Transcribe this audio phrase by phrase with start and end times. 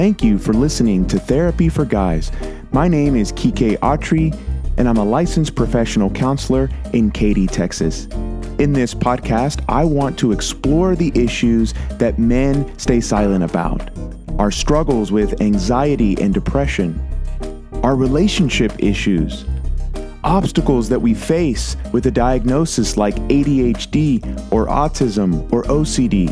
[0.00, 2.32] Thank you for listening to Therapy for Guys.
[2.72, 4.34] My name is Quique Autrey,
[4.78, 8.06] and I'm a licensed professional counselor in Katy, Texas.
[8.58, 13.90] In this podcast, I want to explore the issues that men stay silent about
[14.38, 16.98] our struggles with anxiety and depression,
[17.82, 19.44] our relationship issues,
[20.24, 26.30] obstacles that we face with a diagnosis like ADHD or autism or OCD,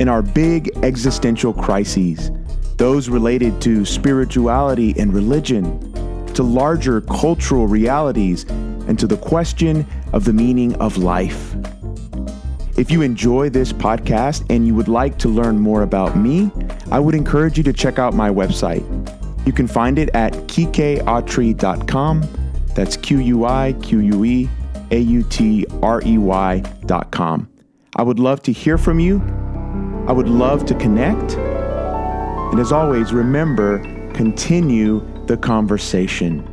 [0.00, 2.32] and our big existential crises,
[2.80, 8.44] those related to spirituality and religion, to larger cultural realities,
[8.88, 11.54] and to the question of the meaning of life.
[12.78, 16.50] If you enjoy this podcast and you would like to learn more about me,
[16.90, 18.82] I would encourage you to check out my website.
[19.46, 22.22] You can find it at quiqueautrey.com.
[22.74, 24.48] That's Q U I Q U E
[24.90, 27.50] A U T R E Y.com.
[27.96, 29.20] I would love to hear from you.
[30.08, 31.36] I would love to connect.
[32.50, 33.78] And as always, remember,
[34.12, 36.49] continue the conversation.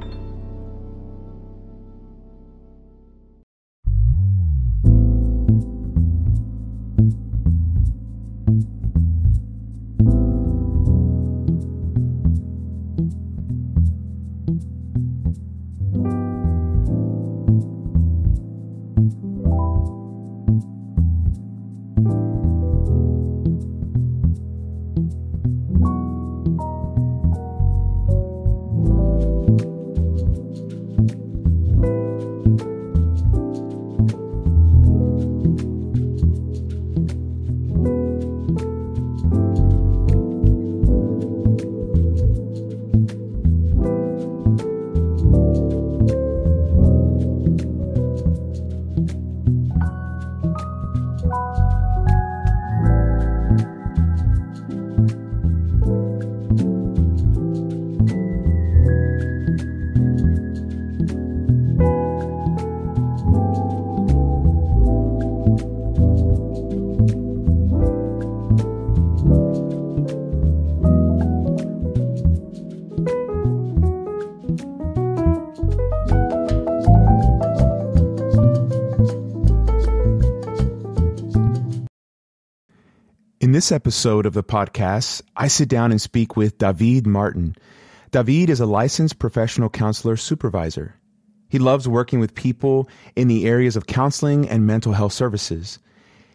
[83.58, 87.56] This episode of the podcast, I sit down and speak with David Martin.
[88.12, 90.94] David is a licensed professional counselor supervisor.
[91.50, 95.80] He loves working with people in the areas of counseling and mental health services.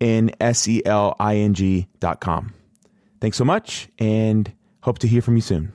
[0.00, 2.52] N S E L I N G.com.
[3.20, 5.72] Thanks so much and hope to hear from you soon.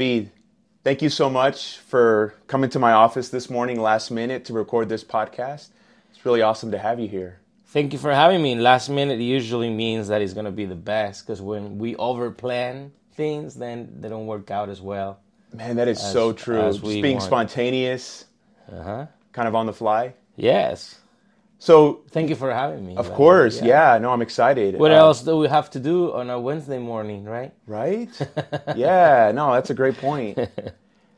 [0.00, 0.30] David,
[0.82, 4.88] thank you so much for coming to my office this morning, last minute, to record
[4.88, 5.68] this podcast.
[6.10, 7.40] It's really awesome to have you here.
[7.66, 8.54] Thank you for having me.
[8.54, 12.92] Last minute usually means that it's going to be the best because when we overplan
[13.12, 15.20] things, then they don't work out as well.
[15.52, 16.62] Man, that is As- so true.
[16.62, 17.22] Just being want.
[17.22, 18.24] spontaneous,
[18.72, 19.06] Uh huh.
[19.32, 20.14] kind of on the fly.
[20.34, 20.98] Yes.
[21.62, 22.96] So, Thank you for having me.
[22.96, 23.98] of course, yeah.
[24.00, 24.78] no, I'm excited.
[24.78, 27.52] What Uh, else do we have to do on a Wednesday morning, right?
[27.66, 28.08] Right?
[28.76, 30.38] yeah, no, that's a great point.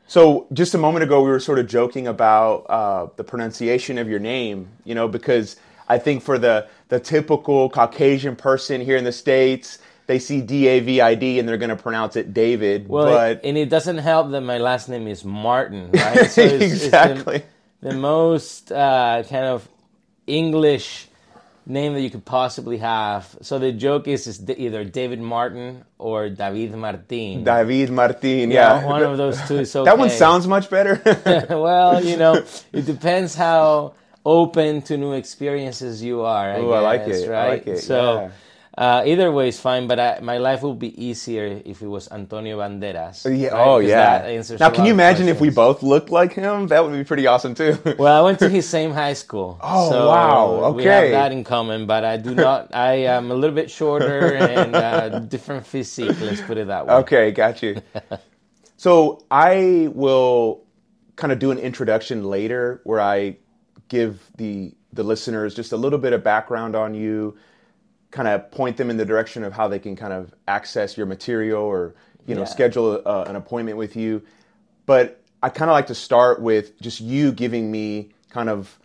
[0.05, 4.09] So, just a moment ago, we were sort of joking about uh, the pronunciation of
[4.09, 5.55] your name, you know, because
[5.87, 10.67] I think for the, the typical Caucasian person here in the States, they see D
[10.67, 12.89] A V I D and they're going to pronounce it David.
[12.89, 16.29] Well, but and it doesn't help that my last name is Martin, right?
[16.29, 17.43] So it's- it's the- exactly.
[17.79, 19.65] the, most uh, kind of
[20.27, 21.07] English
[21.65, 23.37] name that you could possibly have.
[23.41, 27.43] So the joke is, is either David Martin or David Martin.
[27.43, 28.85] David Martin, yeah, yeah.
[28.85, 29.85] one of those two is okay.
[29.89, 31.01] That one sounds much better.
[31.49, 32.43] well, you know,
[32.73, 33.93] it depends how
[34.25, 36.51] open to new experiences you are.
[36.51, 37.29] I Ooh, I like it.
[37.29, 38.31] I like it, So,
[38.77, 39.87] uh, either way is fine.
[39.87, 43.25] But I, my life would be easier if it was Antonio Banderas.
[43.25, 43.49] yeah.
[43.49, 43.67] right?
[43.67, 44.41] Oh, yeah.
[44.59, 46.67] Now, can you imagine if we both looked like him?
[46.67, 47.77] That would be pretty awesome, too.
[47.97, 49.59] Well, I went to his same high school.
[49.63, 50.47] Oh, so wow.
[50.71, 50.75] Okay.
[50.77, 52.73] We have that in common, but I do not.
[52.73, 56.19] I am a little bit shorter and uh, different physique.
[56.19, 56.93] Let's put it that way.
[56.95, 57.81] Okay, got you.
[58.77, 60.65] so I will
[61.15, 63.37] kind of do an introduction later where I
[63.87, 67.35] give the the listeners just a little bit of background on you,
[68.13, 71.07] kind of point them in the direction of how they can kind of access your
[71.07, 71.95] material or
[72.27, 72.45] you know Yeah.
[72.57, 74.21] schedule uh, an appointment with you.
[74.85, 78.79] But I kind of like to start with just you giving me kind of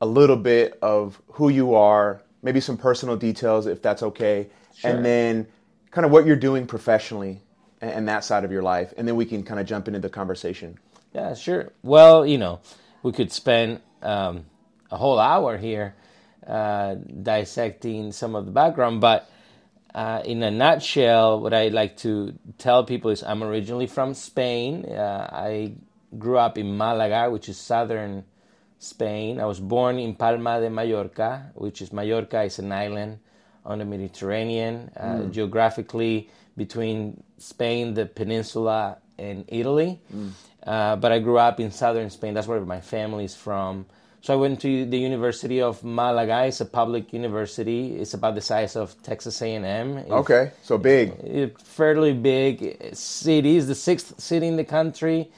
[0.00, 4.46] a little bit of who you are, maybe some personal details if that's okay,
[4.76, 4.90] Sure.
[4.92, 5.46] and then
[5.90, 7.40] kind of what you're doing professionally
[7.80, 9.98] and, and that side of your life, and then we can kind of jump into
[9.98, 10.78] the conversation.
[11.12, 11.72] Yeah, sure.
[11.82, 12.60] Well, you know,
[13.02, 14.44] we could spend um,
[14.90, 15.94] a whole hour here
[16.48, 19.30] uh, dissecting some of the background, but
[19.94, 24.84] uh, in a nutshell, what I like to tell people is I'm originally from Spain.
[24.84, 25.74] Uh, I
[26.16, 28.24] grew up in Malaga, which is southern
[28.78, 29.40] Spain.
[29.40, 33.18] I was born in Palma de Mallorca, which is Mallorca is an island
[33.64, 40.00] on the Mediterranean, uh, geographically between Spain, the peninsula, and Italy.
[40.68, 42.34] Uh, but I grew up in southern Spain.
[42.34, 43.86] That's where my family is from.
[44.20, 46.44] So I went to the University of Malaga.
[46.44, 47.96] It's a public university.
[47.96, 49.64] It's about the size of Texas A&M.
[49.98, 51.12] It's- Okay, so big.
[51.24, 53.56] a fairly big city.
[53.56, 55.30] It's the sixth city in the country,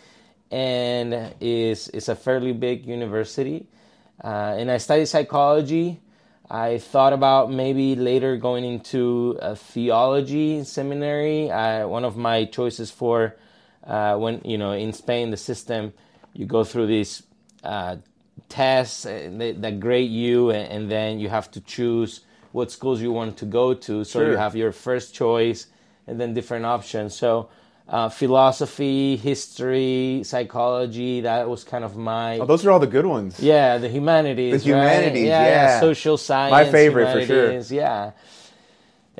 [0.51, 3.67] and is is a fairly big university.
[4.25, 6.01] Uh, and I studied psychology.
[6.51, 11.51] I thought about maybe later going into a theology seminary.
[11.53, 13.37] I, one of my choices for
[13.87, 15.93] uh, when you know in Spain the system,
[16.35, 17.23] you go through these
[17.65, 17.97] uh,
[18.49, 22.21] tests uh, that, grade you, and, then you have to choose
[22.53, 24.05] what schools you want to go to.
[24.05, 24.31] So Sure.
[24.31, 25.67] you have your first choice,
[26.07, 27.15] and then different options.
[27.15, 27.49] So.
[27.89, 31.23] Uh, philosophy, history, psychology.
[31.23, 33.41] That was kind of my Oh, those are all the good ones.
[33.41, 34.63] yeah, the humanities.
[34.63, 34.93] The right?
[34.93, 35.81] humanities, yeah, yeah.
[35.81, 36.53] social science.
[36.53, 37.51] My favorite for sure.
[37.77, 38.13] Yeah.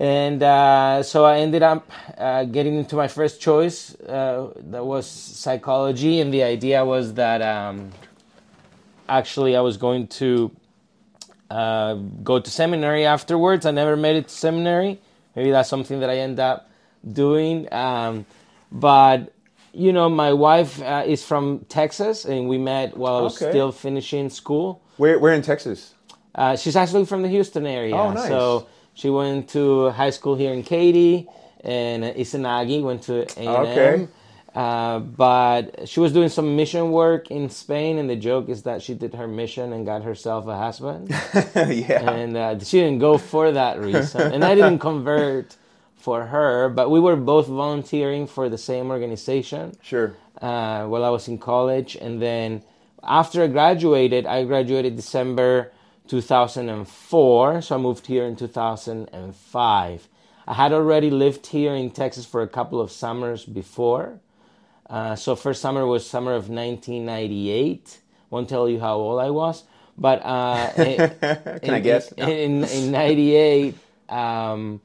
[0.01, 3.95] And uh, so I ended up uh, getting into my first choice.
[4.01, 7.91] Uh, that was psychology, and the idea was that um,
[9.11, 10.51] actually I was going to
[11.51, 13.67] uh, go to seminary afterwards.
[13.67, 14.99] I never made it to seminary.
[15.37, 16.71] Maybe that's something that I end up
[17.07, 17.71] doing.
[17.71, 18.25] Um,
[18.73, 19.35] but
[19.75, 23.51] you know, my wife uh, is from Texas, and we met while I was Okay.
[23.53, 24.81] still finishing school.
[24.97, 25.93] Where, where in Texas?
[26.35, 27.95] Uh, she's actually from the Houston area.
[27.97, 28.29] Oh, nice.
[28.29, 28.67] So
[29.01, 31.27] she went to high school here in Katy,
[31.65, 33.49] and Isanagi went to A&M.
[33.49, 34.09] Okay.
[34.55, 38.83] Uh, but she was doing some mission work in Spain, and the joke is that
[38.83, 41.09] she did her mission and got herself a husband.
[41.55, 42.11] yeah.
[42.11, 44.33] and uh, she didn't go for that reason.
[44.33, 45.57] and I didn't convert
[45.97, 50.15] for her, but we were both volunteering for the same organization Sure.
[50.43, 51.97] uh, while I was in college.
[51.97, 52.63] And then
[53.03, 55.73] after I graduated, I graduated December
[56.11, 60.09] 2004, so I moved here in 2005.
[60.49, 64.19] I had already lived here in Texas for a couple of summers before.
[64.89, 68.01] Uh, so first summer was summer of 1998.
[68.29, 69.63] Won't tell you how old I was,
[69.97, 70.73] but uh,
[71.63, 72.13] Can I guess?
[72.17, 72.27] No.
[72.29, 73.77] in in '98,
[74.09, 74.81] um,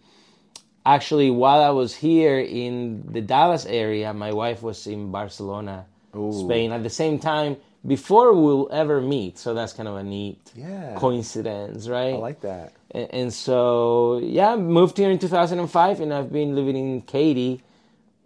[0.86, 5.86] actually, while I was here in the Dallas area, my wife was in Barcelona,
[6.32, 9.38] Spain, at the same time before we'll ever meet.
[9.38, 10.96] So that's kind of a neat Yeah.
[10.96, 12.13] coincidence, right?
[12.15, 12.74] I like that.
[12.92, 17.62] and, and so yeah, moved here in 2005, and I've been living in Katy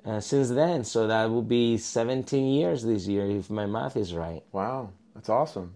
[0.05, 0.83] uh, since then.
[0.83, 4.43] So that will be 17 years this year if my math is right.
[4.51, 5.73] Wow, that's awesome.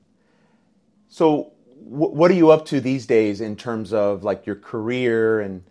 [1.10, 1.52] So,
[1.86, 5.64] wh- what are you up to these days in terms of like your career and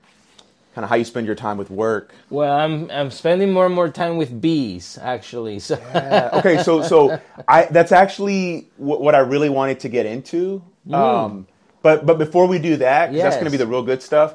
[0.74, 2.14] kind of how you spend your time with work?
[2.30, 5.58] Well, I'm I'm spending more and more time with bees actually.
[5.58, 6.30] So Yeah.
[6.34, 10.62] Okay, so so I that's actually what, what I really wanted to get into.
[10.92, 11.46] Um,
[11.82, 14.34] but but before we do that, 'cause that's going to be the real good stuff.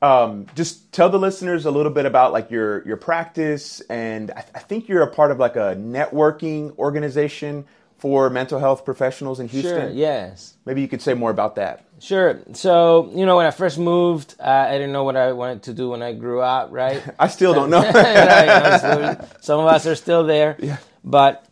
[0.00, 4.44] Um, just tell the listeners a little bit about like your your practice, and I,
[4.54, 7.64] I think you're a part of like a networking organization
[7.98, 9.88] for mental health professionals in Houston.
[9.88, 10.54] sure, yes.
[10.64, 11.84] Maybe you could say more about that.
[12.00, 12.40] Sure.
[12.52, 15.74] So, you know, when I first moved, uh, I didn't know what I wanted to
[15.74, 17.02] do when I grew up, right?
[17.18, 17.80] I still don't know.
[17.94, 20.56] Right, still- some of us are still there.
[20.60, 20.76] Yeah.
[21.04, 21.44] But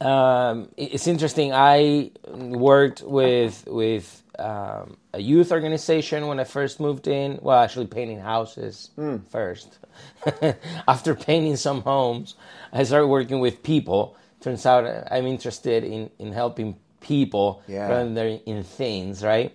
[0.00, 1.52] um, it's interesting.
[1.54, 7.38] I worked with with um, a youth organization when I first moved in.
[7.40, 9.18] Well, actually, painting houses Hmm.
[9.30, 9.78] first.
[10.88, 12.34] After painting some homes,
[12.72, 14.16] I started working with people.
[14.40, 17.88] Turns out uh, I'm interested in in helping people Yeah.
[17.88, 19.50] rather than in things, right?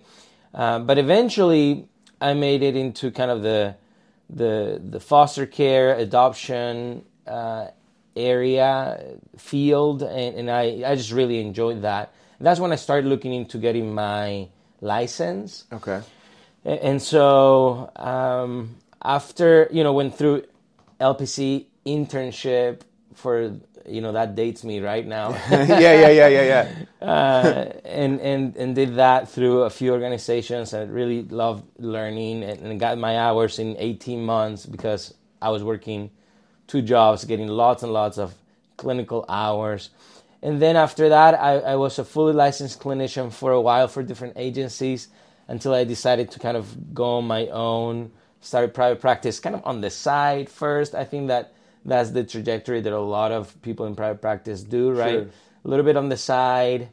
[0.54, 1.86] Uh, but eventually,
[2.20, 3.74] I made it into kind of the
[4.30, 7.66] the the foster care adoption uh,
[8.16, 9.00] area
[9.36, 12.12] field, and, and I I just really enjoyed that.
[12.38, 14.48] And that's when I started looking into getting my
[14.80, 15.64] license.
[15.72, 16.00] Okay.
[16.64, 20.44] A- And so um, after you know went through
[21.00, 22.80] LPC internship
[23.14, 25.30] for you know that dates me right now.
[25.50, 26.84] yeah, yeah, yeah, yeah, yeah.
[27.06, 30.74] uh, and and and did that through a few organizations.
[30.74, 35.62] I really loved learning and, and got my hours in 18 months because I was
[35.62, 36.10] working
[36.66, 38.34] two jobs, getting lots and lots of
[38.76, 39.90] clinical hours.
[40.42, 44.02] And then after that, I, I was a fully licensed clinician for a while for
[44.02, 45.08] different agencies
[45.46, 49.62] until I decided to kind of go on my own, started private practice kind of
[49.64, 50.94] on the side first.
[50.94, 51.52] I think that
[51.84, 55.10] that's the trajectory that a lot of people in private practice do, right?
[55.24, 55.26] Sure.
[55.64, 56.88] a little bit on the side,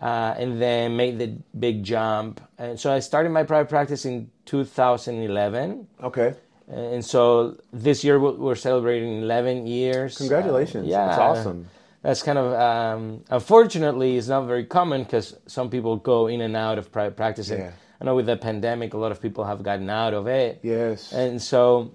[0.00, 2.40] uh, and then made the big jump.
[2.58, 5.86] And so I started my private practice in 2011.
[6.02, 6.34] Okay.
[6.68, 10.16] And so this year we- we're celebrating 11 years.
[10.18, 10.86] Congratulations.
[10.86, 11.06] Uh, yeah.
[11.06, 11.68] That's awesome.
[12.02, 16.56] That's kind of, um, unfortunately, it's not very common because some people go in and
[16.56, 17.50] out of private practice.
[17.50, 17.70] Yeah.
[18.00, 20.60] I know with the pandemic, a lot of people have gotten out of it.
[20.62, 21.12] Yes.
[21.12, 21.94] And so,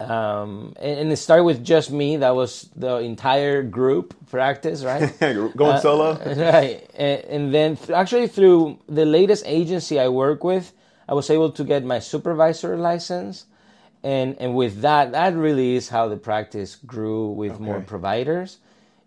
[0.00, 2.18] um, and, and it started with just me.
[2.18, 5.18] That was the entire group practice, right?
[5.56, 6.14] Going solo?
[6.36, 6.88] right.
[6.94, 10.72] And, and then th- actually through the latest agency I work with,
[11.08, 13.46] I was able to get my supervisor license.
[14.02, 18.58] And, and with that, that really is how the practice grew with more providers.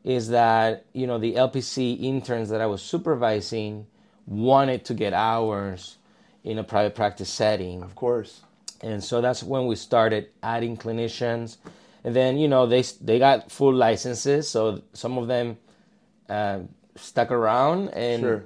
[0.04, 3.86] Is that you know the LPC interns that I was supervising
[4.26, 5.98] wanted to get hours
[6.44, 8.42] in a private practice setting, Of course.
[8.82, 11.58] And so that's when we started adding clinicians.
[12.04, 15.58] And then you know they they got full licenses so some of them
[16.30, 16.60] uh,
[16.96, 17.90] stuck around.
[17.90, 18.44] And Sure.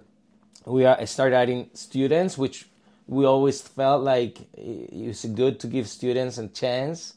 [0.65, 2.67] we are, started adding students which
[3.07, 7.15] we always felt like it's good to give students a chance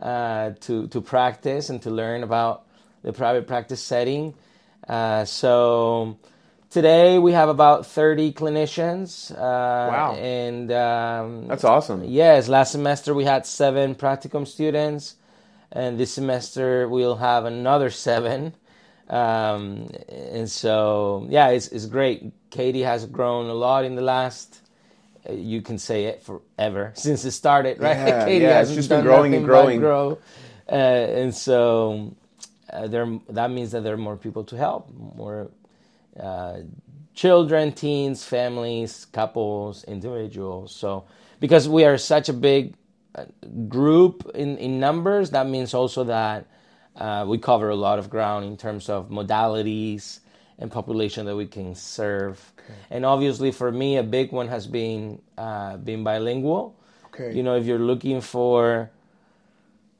[0.00, 2.64] uh, to to practice and to learn about
[3.02, 4.34] the private practice setting.
[4.88, 6.16] Uh, so
[6.74, 10.14] today we have about 30 clinicians uh, Wow.
[10.16, 12.02] and um, That's awesome.
[12.02, 15.14] Yes, last semester we had seven practicum students,
[15.70, 18.54] and this semester we'll have another seven.
[19.08, 22.32] Um, and so, yeah, it's, it's great.
[22.50, 24.58] Katy has grown a lot in the last,
[25.28, 27.96] uh, you can say it forever, since it started, right?
[27.96, 29.78] Yeah, Katy yeah, just been growing and growing.
[29.78, 30.18] Grow.
[30.68, 32.16] Uh, and so
[32.72, 35.52] uh, there, that means that there are more people to help, more
[36.20, 36.58] uh,
[37.14, 40.74] children, teens, families, couples, individuals.
[40.74, 41.04] So,
[41.40, 42.74] because we are such a big
[43.14, 43.24] uh,
[43.68, 46.46] group in, in numbers, that means also that
[46.96, 50.20] uh, we cover a lot of ground in terms of modalities
[50.58, 52.52] and population that we can serve.
[52.90, 56.78] And obviously, for me, a big one has been uh, being bilingual.
[57.06, 57.34] Okay.
[57.34, 58.90] You know, if you're looking for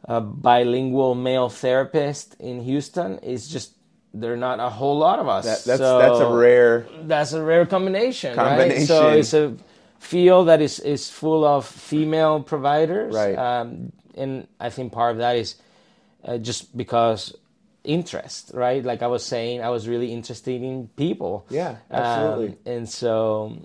[0.04, 3.74] a bilingual male therapist in Houston, it's just
[4.14, 5.44] there are not a whole lot of us.
[5.44, 6.87] That, that's So- that's a rare.
[7.02, 8.80] that's a rare combination, right?
[8.83, 9.56] So it's a
[9.99, 13.37] field that is, is full of female providers, Right.
[13.37, 15.56] Um, and I think part of that is
[16.25, 17.35] uh, just because
[17.83, 18.85] interest, right?
[18.85, 21.44] Like I was saying, I was really interested in people.
[21.50, 22.49] Yeah, absolutely.
[22.49, 23.59] Um, and so,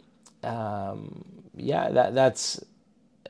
[0.43, 1.23] um,
[1.55, 2.59] yeah, that that's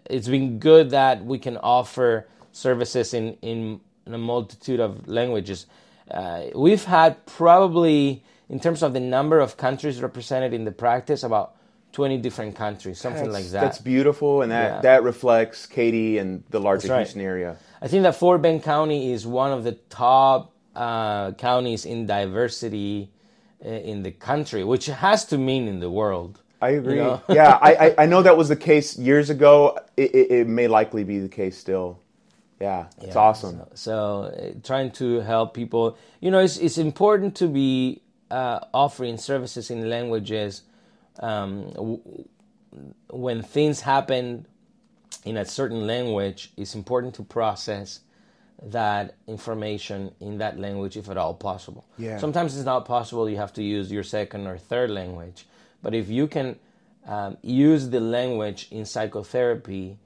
[0.06, 5.66] it's been good that we can offer services in in, in a multitude of languages.
[6.12, 11.24] Uh, we've had probably, in terms of the number of countries represented in the practice,
[11.24, 11.56] about
[11.92, 13.62] 20 different countries, something That's, like that.
[13.62, 14.82] that's beautiful, and that Yeah.
[14.82, 17.00] that reflects Katy and the larger right.
[17.00, 17.58] Houston area.
[17.82, 23.10] I think that Fort Bend County is one of the top uh, counties in diversity
[23.66, 26.42] uh, in the country, which has to mean in the world.
[26.62, 26.96] I agree.
[26.98, 27.22] know?
[27.30, 29.78] yeah, I, I I know that was the case years ago.
[29.98, 32.00] It, it, it may likely be the case still.
[32.60, 33.58] Yeah, it's Yeah, awesome.
[33.58, 38.02] So, so, uh, trying to help people, you know, it's it's important to be
[38.32, 40.64] uh, offering services in languages
[41.20, 42.02] um, w-
[43.10, 44.46] when things happen
[45.26, 46.52] in a certain language.
[46.58, 48.02] It's important to process
[48.62, 51.86] that information in that language if at all possible.
[51.98, 52.18] Yeah.
[52.18, 53.30] Sometimes it's not possible.
[53.30, 55.46] You have to use your second or third language.
[55.82, 56.58] But if you can
[57.08, 59.98] um, use the language in psychotherapy,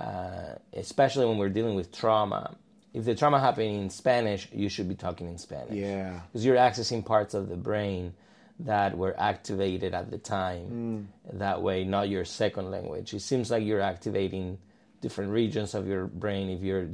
[0.00, 2.56] uh, especially when we're dealing with trauma,
[2.94, 5.74] if the trauma happened in Spanish, you should be talking in Spanish.
[5.74, 6.20] Yeah.
[6.32, 8.14] Because you're accessing parts of the brain
[8.60, 11.08] that were activated at the time.
[11.32, 13.14] That way, not your second language.
[13.14, 14.58] It seems like you're activating
[15.00, 16.88] different regions of your brain if you're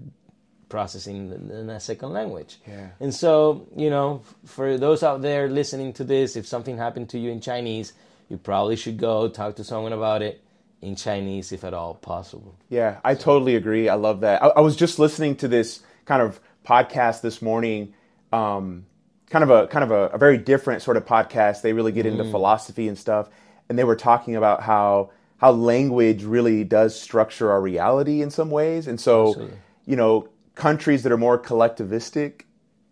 [0.69, 2.59] processing in a second language.
[2.67, 2.89] Yeah.
[3.01, 7.19] And so, you know, for those out there listening to this, if something happened to
[7.19, 7.93] you in Chinese,
[8.29, 10.43] you probably should go talk to someone about it
[10.83, 12.57] in Chinese if at all possible.
[12.69, 13.89] Yeah, I totally agree.
[13.89, 14.43] I love that.
[14.43, 17.95] I, I was just listening to this kind of podcast this morning,
[18.33, 18.87] um,
[19.31, 21.63] kind of a kind of a, a very different sort of podcast.
[21.63, 23.29] They really get into philosophy and stuff,
[23.69, 28.51] and they were talking about how how language really does structure our reality in some
[28.51, 28.87] ways.
[28.87, 29.59] And so, Absolutely.
[29.85, 32.43] you know, countries that are more collectivistic,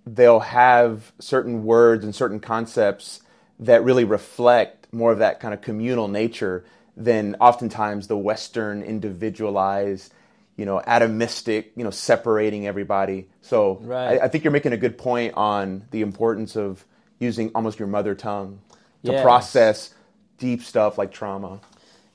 [0.06, 3.22] they'll have certain words and certain concepts
[3.60, 6.64] that really reflect more of that kind of communal nature
[6.96, 10.12] than oftentimes the Western individualized,
[10.56, 13.28] you know, atomistic, you know, separating everybody.
[13.40, 14.20] So Right.
[14.20, 16.84] I, I think you're making a good point on the importance of
[17.18, 18.60] using almost your mother tongue
[19.04, 19.22] to Yes.
[19.22, 19.94] process
[20.38, 21.60] deep stuff like trauma.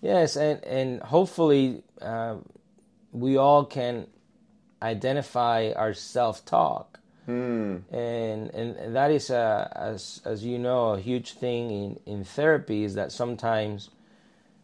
[0.02, 2.46] Yes, and and hopefully um,
[3.12, 4.08] we all can
[4.82, 7.00] identify our self talk,
[7.92, 12.24] and, and and that is a as as you know a huge thing in in
[12.24, 13.90] therapy is that sometimes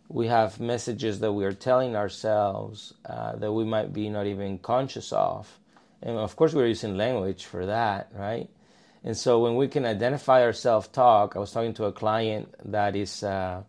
[0.08, 4.60] we have messages that we are telling ourselves uh, that we might be not even
[4.60, 5.60] conscious of,
[6.02, 8.50] and of course we're using language for that, right?
[9.04, 12.54] And so when we can identify our self talk, I was talking to a client
[12.66, 13.24] that is.
[13.24, 13.64] Uh,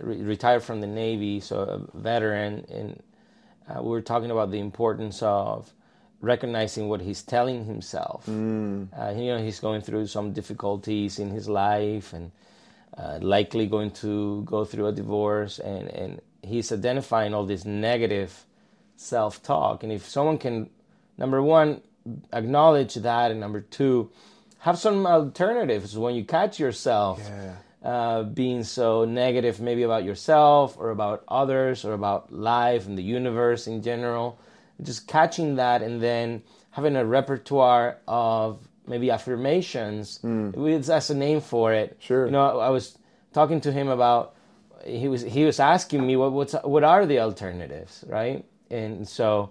[0.00, 3.02] re- retired from the Navy, so a veteran, and
[3.68, 5.72] uh, we were talking about the importance of
[6.20, 8.28] recognizing what he's telling himself.
[8.98, 12.32] Uh, you know, he's going through some difficulties in his life, and
[12.98, 18.44] uh, likely going to go through a divorce, and and he's identifying all this negative
[18.96, 19.82] self-talk.
[19.82, 20.70] And if someone can,
[21.16, 21.82] number one,
[22.32, 24.10] acknowledge that, and number two,
[24.60, 27.20] have some alternatives when you catch yourself
[27.84, 33.02] uh, being so negative, maybe about yourself or about others or about life and the
[33.02, 34.38] universe in general.
[34.82, 40.18] Just catching that and then having a repertoire of maybe affirmations.
[40.22, 40.56] Mm.
[40.68, 41.96] It's, that's a name for it.
[42.00, 42.26] Sure.
[42.26, 42.98] You know, I, I was
[43.32, 44.34] talking to him about.
[44.84, 48.44] He was he was asking me what what's what are the alternatives, right?
[48.70, 49.50] And so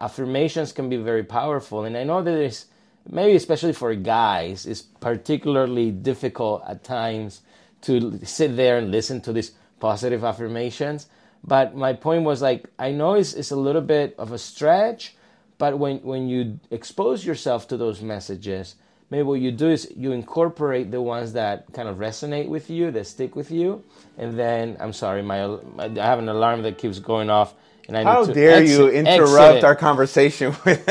[0.00, 1.84] affirmations can be very powerful.
[1.84, 2.66] And I know that it's
[3.08, 7.42] maybe especially for guys, it's particularly difficult at times
[7.82, 11.06] to sit there and listen to these positive affirmations.
[11.44, 15.14] But my point was like I know it's, it's a little bit of a stretch,
[15.58, 18.76] but when when you expose yourself to those messages,
[19.10, 22.90] maybe what you do is you incorporate the ones that kind of resonate with you,
[22.90, 23.82] that stick with you,
[24.18, 25.44] and then I'm sorry, my
[25.78, 27.54] I have an alarm that keeps going off.
[27.88, 30.88] And I How need to dare you interrupt exit our conversation with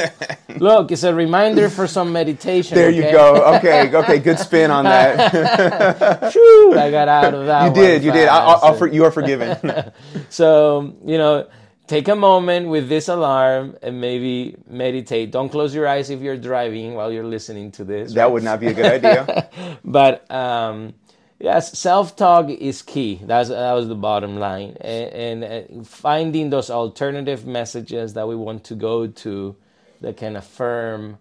[0.61, 2.75] Look, it's a reminder for some meditation.
[2.75, 3.55] There you go.
[3.57, 5.33] Okay, okay, good spin on that.
[6.23, 7.67] I got out of that.
[7.67, 8.27] you did, you did.
[8.29, 8.59] I, I'll.
[8.63, 9.57] I'll for, you are forgiven.
[10.29, 11.47] So, you know,
[11.87, 15.31] take a moment with this alarm and maybe meditate.
[15.31, 18.13] Don't close your eyes if you're driving while you're listening to this.
[18.13, 18.31] that right?
[18.31, 19.49] would not be a good idea.
[19.85, 20.93] but um,
[21.39, 23.19] yes, self talk is key.
[23.23, 28.35] That's that was the bottom line, and, and uh, finding those alternative messages that we
[28.35, 29.55] want to go to
[30.01, 31.17] that can affirm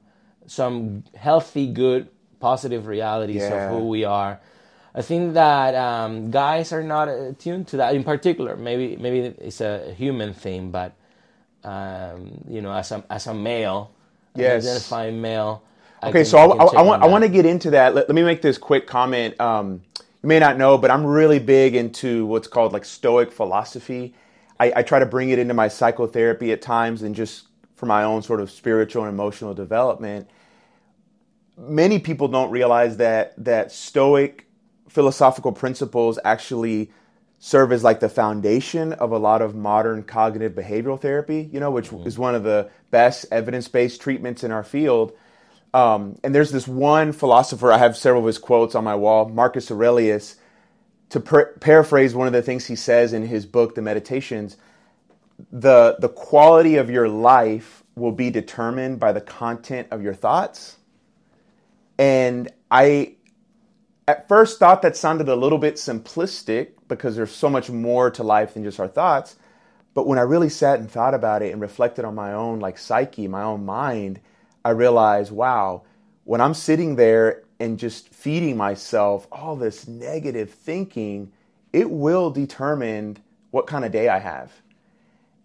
[0.46, 2.08] some healthy, good,
[2.40, 3.70] positive realities Yeah.
[3.70, 4.40] of who we are.
[4.94, 8.56] I think that um, guys are not attuned to that in particular.
[8.56, 10.92] Maybe maybe it's a human thing, but
[11.64, 13.90] um, you know, as a as a male,
[14.36, 14.64] Yes.
[14.64, 15.62] identifying male.
[16.02, 17.94] I Okay, can- so I, can I- I want I want to get into that.
[17.94, 19.40] Let, let me make this quick comment.
[19.40, 19.82] Um,
[20.22, 24.14] you may not know, but I'm really big into what's called like Stoic philosophy.
[24.60, 28.04] I, I try to bring it into my psychotherapy at times, and just for my
[28.04, 30.28] own sort of spiritual and emotional development.
[31.56, 34.43] Many people don't realize that that Stoic
[34.94, 36.90] philosophical principles actually
[37.40, 41.70] serve as like the foundation of a lot of modern cognitive behavioral therapy, you know,
[41.70, 42.06] which mm-hmm.
[42.06, 45.12] is one of the best evidence based treatments in our field.
[45.74, 49.28] Um, and there's this one philosopher, I have several of his quotes on my wall,
[49.28, 50.36] Marcus Aurelius.
[51.10, 54.56] To per- paraphrase one of the things he says in his book, The Meditations,
[55.50, 60.76] the, the quality of your life will be determined by the content of your thoughts.
[61.98, 63.16] And I
[64.06, 68.22] at first thought that sounded a little bit simplistic because there's so much more to
[68.22, 69.36] life than just our thoughts.
[69.94, 72.78] But when I really sat and thought about it and reflected on my own like
[72.78, 74.20] psyche, my own mind,
[74.64, 75.82] I realized, wow,
[76.24, 81.32] when I'm sitting there and just feeding myself all this negative thinking,
[81.72, 83.18] it will determine
[83.52, 84.52] what kind of day I have.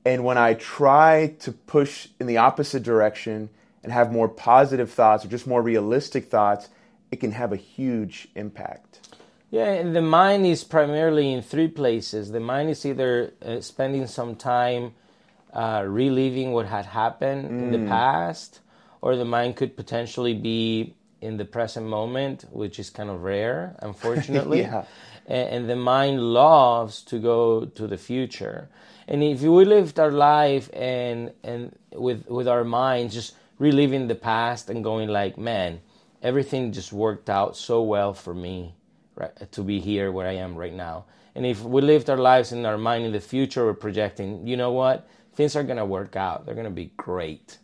[0.03, 3.49] And when I try to push in the opposite direction
[3.83, 6.69] and have more positive thoughts or just more realistic thoughts,
[7.11, 9.09] it can have a huge impact.
[9.51, 12.31] Yeah, and the mind is primarily in three places.
[12.31, 14.93] The mind is either uh, spending some time
[15.53, 17.49] uh, reliving what had happened mm.
[17.49, 17.87] in the mm.
[17.87, 18.59] past,
[19.01, 23.75] or the mind could potentially be in the present moment, which is kind of rare,
[23.81, 24.61] unfortunately.
[24.61, 24.83] yeah.
[25.25, 28.69] and, and the mind loves to go to the future.
[29.07, 34.15] And if we lived our life and and with with our minds just reliving the
[34.15, 35.81] past and going like, man,
[36.21, 38.75] everything just worked out so well for me
[39.15, 41.05] right, to be here where I am right now.
[41.35, 44.57] And if we lived our lives in our mind in the future, we're projecting, you
[44.57, 45.07] know what?
[45.35, 46.45] Things are going to work out.
[46.45, 47.57] They're going to be great.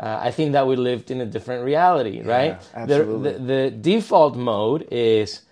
[0.00, 2.62] Uh, I think that we lived in a different reality, yeah, right?
[2.74, 3.32] Absolutely.
[3.32, 5.42] The, the, the, default mode is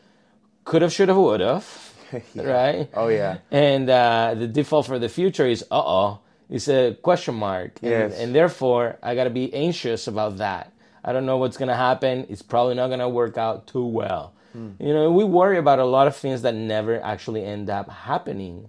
[0.65, 1.95] could have, should have, would have,
[2.35, 2.43] yeah.
[2.43, 2.89] right?
[2.95, 3.39] Oh, yeah.
[3.51, 7.81] And uh, the default for the future is, uh oh, it's a question mark.
[7.83, 8.19] And, yes.
[8.19, 10.73] and therefore, I got to be anxious about that.
[11.07, 12.27] I don't know what's going to happen.
[12.29, 14.35] It's probably not going to work out too well.
[14.57, 14.75] Mm.
[14.81, 18.69] You know, we worry about a lot of things that never actually end up happening.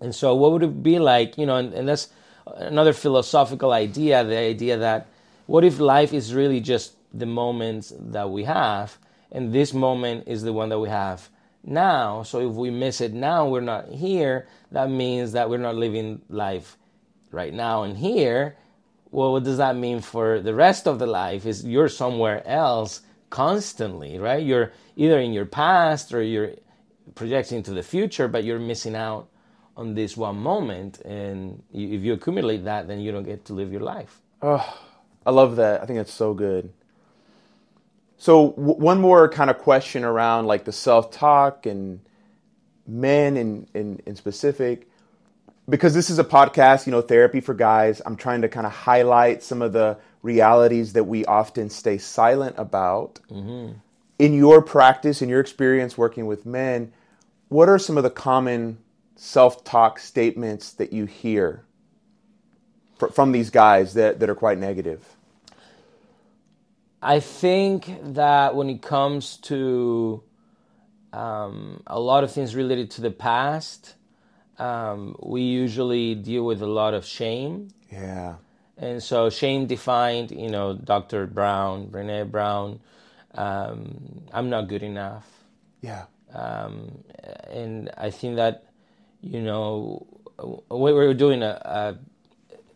[0.00, 1.36] And so, what would it be like?
[1.36, 2.08] You know, and, and that's
[2.46, 5.08] another philosophical idea the idea that
[5.46, 8.96] what if life is really just the moments that we have,
[9.30, 11.28] and this moment is the one that we have
[11.62, 12.22] now.
[12.22, 14.48] So, if we miss it now, we're not here.
[14.72, 16.78] That means that we're not living life
[17.32, 18.56] right now and here
[19.16, 21.46] well, what does that mean for the rest of the life?
[21.46, 23.00] Is you're somewhere else
[23.30, 24.44] constantly, right?
[24.44, 26.50] You're either in your past or you're
[27.14, 29.28] projecting to the future, but you're missing out
[29.74, 31.00] on this one moment.
[31.00, 34.20] And if you accumulate that, then you don't get to live your life.
[34.42, 34.78] Oh,
[35.24, 35.82] I love that.
[35.82, 36.70] I think that's so good.
[38.18, 42.00] So, w- one more kind of question around like the self talk and
[42.86, 44.90] men in, in, in specific
[45.68, 48.72] because this is a podcast, you know, therapy for guys, I'm trying to kind of
[48.72, 53.20] highlight some of the realities that we often stay silent about.
[53.30, 53.72] Mm-hmm.
[54.18, 56.92] In your practice, in your experience working with men,
[57.48, 58.78] what are some of the common
[59.16, 61.64] self talk statements that you hear
[62.98, 65.16] fr- from these guys that, that are quite negative?
[67.02, 70.22] I think that when it comes to
[71.12, 73.94] um, a lot of things related to the past,
[74.58, 77.70] um, we usually deal with a lot of shame.
[77.90, 78.36] Yeah.
[78.78, 81.26] And so shame defined, you know, Dr.
[81.26, 82.80] Brown, Brene Brown,
[83.34, 85.26] um, I'm not good enough.
[85.80, 86.04] Yeah.
[86.32, 87.04] Um,
[87.50, 88.64] and I think that,
[89.22, 90.06] you know,
[90.70, 91.98] we were doing a, a,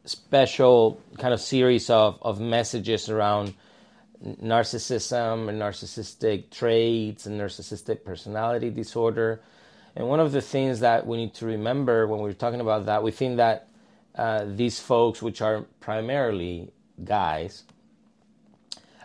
[0.06, 3.54] special kind of series of, of messages around
[4.24, 9.40] narcissism and narcissistic traits and narcissistic personality disorder.
[9.96, 13.02] And one of the things that we need to remember when we're talking about that,
[13.02, 13.68] we think that
[14.14, 16.72] uh, these folks, which are primarily
[17.02, 17.64] guys,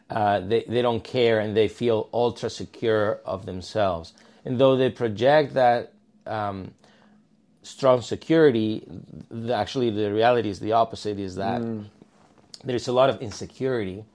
[0.10, 4.14] uh, they, they don't care and they feel ultra secure of themselves.
[4.44, 5.94] And though they project that
[6.28, 6.74] um,
[7.64, 8.88] strong security,
[9.52, 11.86] actually the reality is the opposite is that mm.
[12.64, 14.06] there's a lot of insecurity.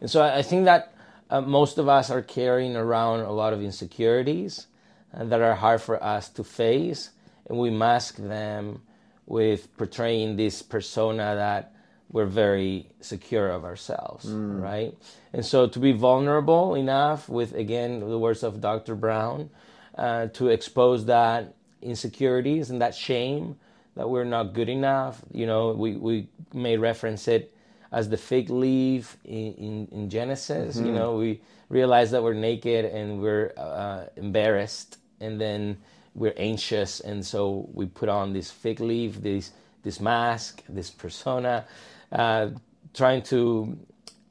[0.00, 0.92] And so I, I think that
[1.30, 4.66] uh, most of us are carrying around a lot of insecurities
[5.12, 7.10] that are hard for us to face,
[7.48, 8.82] and we mask them
[9.26, 11.74] with portraying this persona that
[12.10, 14.62] we're very secure of ourselves, mm.
[14.62, 14.94] right?
[15.32, 18.94] And so to be vulnerable enough with, again, the words of Dr.
[18.94, 19.50] Brown,
[19.96, 23.56] uh, to expose that insecurities and that shame
[23.94, 25.20] that we're not good enough.
[25.32, 27.52] You know, we, we may reference it
[27.90, 30.76] as the fig leaf in, in, in Genesis.
[30.76, 30.86] Mm-hmm.
[30.86, 35.78] You know, we realize that we're naked and we're uh, embarrassed and then
[36.14, 39.52] we're anxious and so we put on this fig leaf this
[39.82, 41.64] this mask this persona
[42.12, 42.48] uh,
[42.94, 43.78] trying to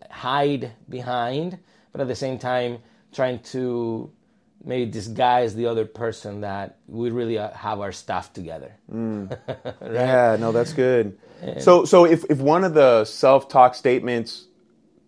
[0.10, 1.58] hide behind
[1.92, 2.80] but at the same time
[3.14, 4.12] trying to
[4.64, 8.74] maybe disguise the other person that we really uh, have our stuff together.
[9.82, 11.18] Yeah, no, that's good.
[11.60, 14.47] so, so if, if one of the self talk statements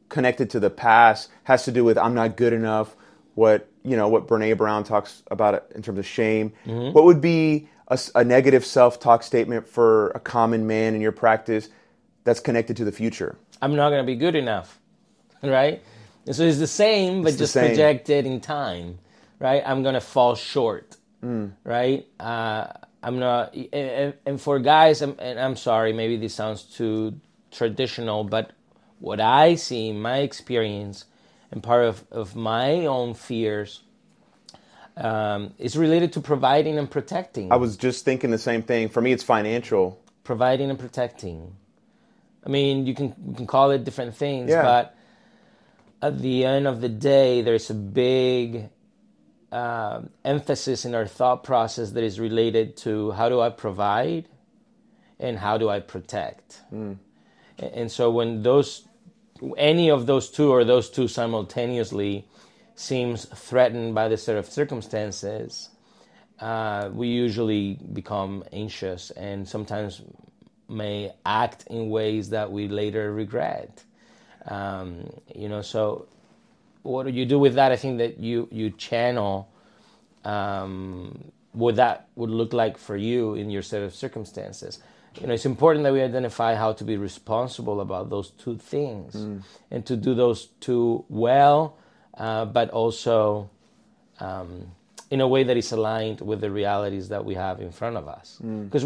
[0.09, 2.95] connected to the past has to do with I'm not good enough,
[3.35, 7.69] what you know, what Brene Brown talks about in terms of shame, what would be
[8.15, 11.69] a negative self talk statement for a common man in your practice
[12.23, 13.37] that's connected to the future?
[13.61, 14.79] I'm not going to be good enough,
[15.43, 15.81] right?
[16.25, 18.99] And so it's the same, but the just projected in time,
[19.39, 19.63] right?
[19.65, 20.97] I'm going to fall short,
[21.63, 22.05] right?
[22.19, 22.67] Uh,
[23.01, 27.19] I'm not, and, and for guys, I'm, and I'm sorry, maybe this sounds too
[27.51, 28.51] traditional, but
[28.99, 31.05] what I see in my experience
[31.51, 33.81] and part of, of my own fears
[34.97, 38.89] um, is related to providing and protecting I was just thinking the same thing.
[38.89, 39.99] For me, it's financial.
[40.23, 41.55] providing and protecting.
[42.45, 44.61] I mean, you can you can call it different things, Yeah.
[44.63, 44.95] but
[46.01, 48.69] at the end of the day, there's a big
[49.51, 54.25] um emphasis in our thought process that is related to how do I provide
[55.19, 56.61] and how do I protect.
[56.71, 56.97] A-
[57.79, 58.85] And so when those
[59.57, 62.25] any of those two or those two simultaneously
[62.75, 65.69] seems threatened by the set of circumstances,
[66.39, 70.01] uh, we usually become anxious and sometimes
[70.69, 73.83] may act in ways that we later regret.
[74.45, 76.07] Um, you know, so
[76.83, 77.71] what do you do with that?
[77.71, 79.49] I think that you you channel
[80.23, 84.79] um, what that would look like for you in your set of circumstances.
[85.19, 89.15] You know, it's important that we identify how to be responsible about those two things
[89.71, 91.77] and to do those two well,
[92.17, 93.49] uh, but also
[94.19, 94.71] um,
[95.09, 98.07] in a way that is aligned with the realities that we have in front of
[98.07, 98.37] us.
[98.41, 98.85] Because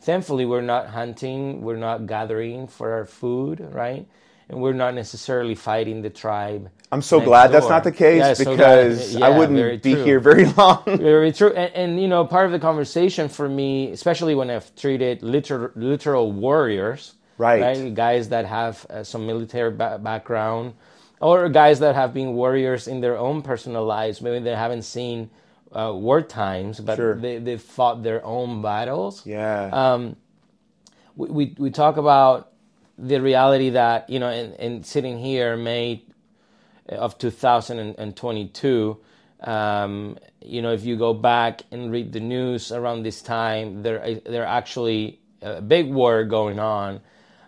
[0.00, 4.06] thankfully, we're not hunting, we're not gathering for our food, right?
[4.50, 6.70] And we're not necessarily fighting the tribe.
[6.90, 10.02] I'm so glad that's not the case Yeah, so because yeah, I wouldn't be true.
[10.04, 10.82] here very long.
[10.86, 14.74] Very true, and, and you know, part of the conversation for me, especially when I've
[14.74, 17.94] treated literal, literal warriors, Right.
[17.94, 20.74] guys that have uh, some military ba- background,
[21.20, 24.20] or guys that have been warriors in their own personal lives.
[24.20, 25.30] Maybe they haven't seen
[25.72, 27.14] uh, war times, but Sure.
[27.14, 29.70] they they fought their own battles yeah.
[29.72, 30.16] Um,
[31.16, 32.49] we, we, we talk about
[33.00, 36.02] the reality that you know in, and sitting here may
[36.88, 38.98] of 2022
[39.40, 44.16] um, you know if you go back and read the news around this time there
[44.26, 47.00] there actually a big war going on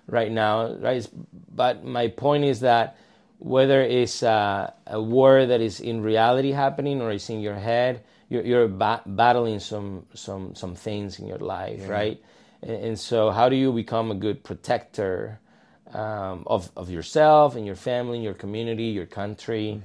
[0.06, 1.06] right now right?
[1.54, 2.96] But my point is that
[3.38, 8.02] whether it's uh, a war that is in reality happening or it's in your head
[8.30, 12.22] you're, you're ba- battling some some some things in your life right?
[12.62, 15.40] And, and so how do you become a good protector
[15.94, 19.80] um, of, of yourself and your family, your community, your country,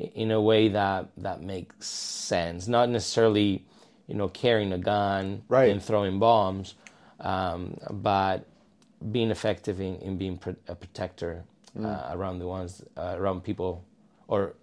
[0.00, 2.66] i- in a way that, that makes sense.
[2.68, 3.64] Not necessarily,
[4.06, 5.70] you know, carrying a gun Right.
[5.70, 6.74] and throwing bombs,
[7.20, 8.46] um, but
[9.12, 11.44] being effective in, in being pro- a protector
[11.78, 13.84] uh, around the ones uh, around people
[14.28, 14.54] or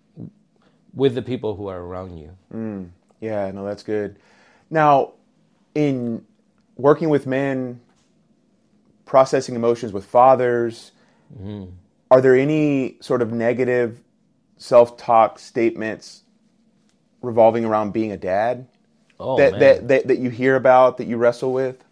[0.94, 2.32] with the people who are around you.
[3.22, 4.18] Yeah, no, that's good.
[4.70, 5.14] Now,
[5.74, 6.26] in
[6.76, 7.80] working with men,
[9.08, 10.92] processing emotions with fathers,
[12.12, 14.02] are there any sort of negative
[14.58, 16.24] self talk statements
[17.22, 18.68] revolving around being a dad
[19.20, 19.60] Oh that, man.
[19.60, 21.84] that, that, that you hear about, that you wrestle with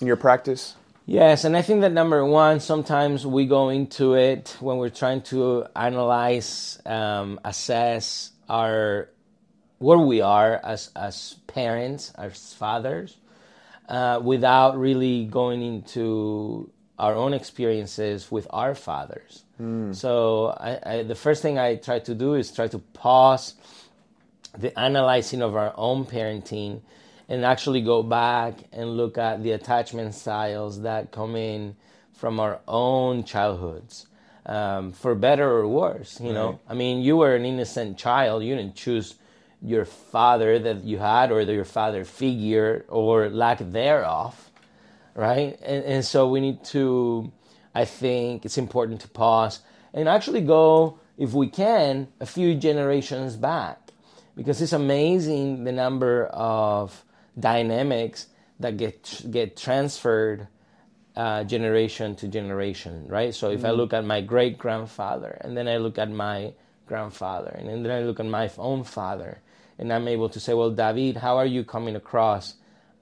[0.00, 0.76] in your practice?
[1.06, 5.22] Yes, and I think that number one, sometimes we go into it when we're trying
[5.24, 9.10] to analyze, um, assess our
[9.78, 13.18] where we are as as parents, as fathers,
[13.88, 19.44] uh, without really going into our own experiences with our fathers.
[19.94, 23.54] So I, I, the first thing I try to do is try to pause
[24.56, 26.80] the analyzing of our own parenting
[27.28, 31.76] and actually go back and look at the attachment styles that come in
[32.12, 34.06] from our own childhoods
[34.46, 36.60] um, for better or worse you know?
[36.68, 38.44] I mean you were an innocent child.
[38.44, 39.14] You didn't choose
[39.64, 44.50] your father that you had or your father figure or lack thereof
[45.14, 45.58] right?
[45.62, 47.32] And, and so we need to,
[47.74, 49.60] I think it's important to pause
[49.92, 53.80] and actually go, if we can, a few generations back.
[54.36, 57.04] Because it's amazing the number of
[57.38, 58.26] dynamics
[58.58, 60.48] that get get transferred
[61.14, 63.32] uh, generation to generation, right?
[63.32, 66.52] So if I look at my great grandfather, and then I look at my
[66.86, 69.40] grandfather, and then I look at my own father,
[69.78, 72.54] and I'm able to say, well, David, how are you coming across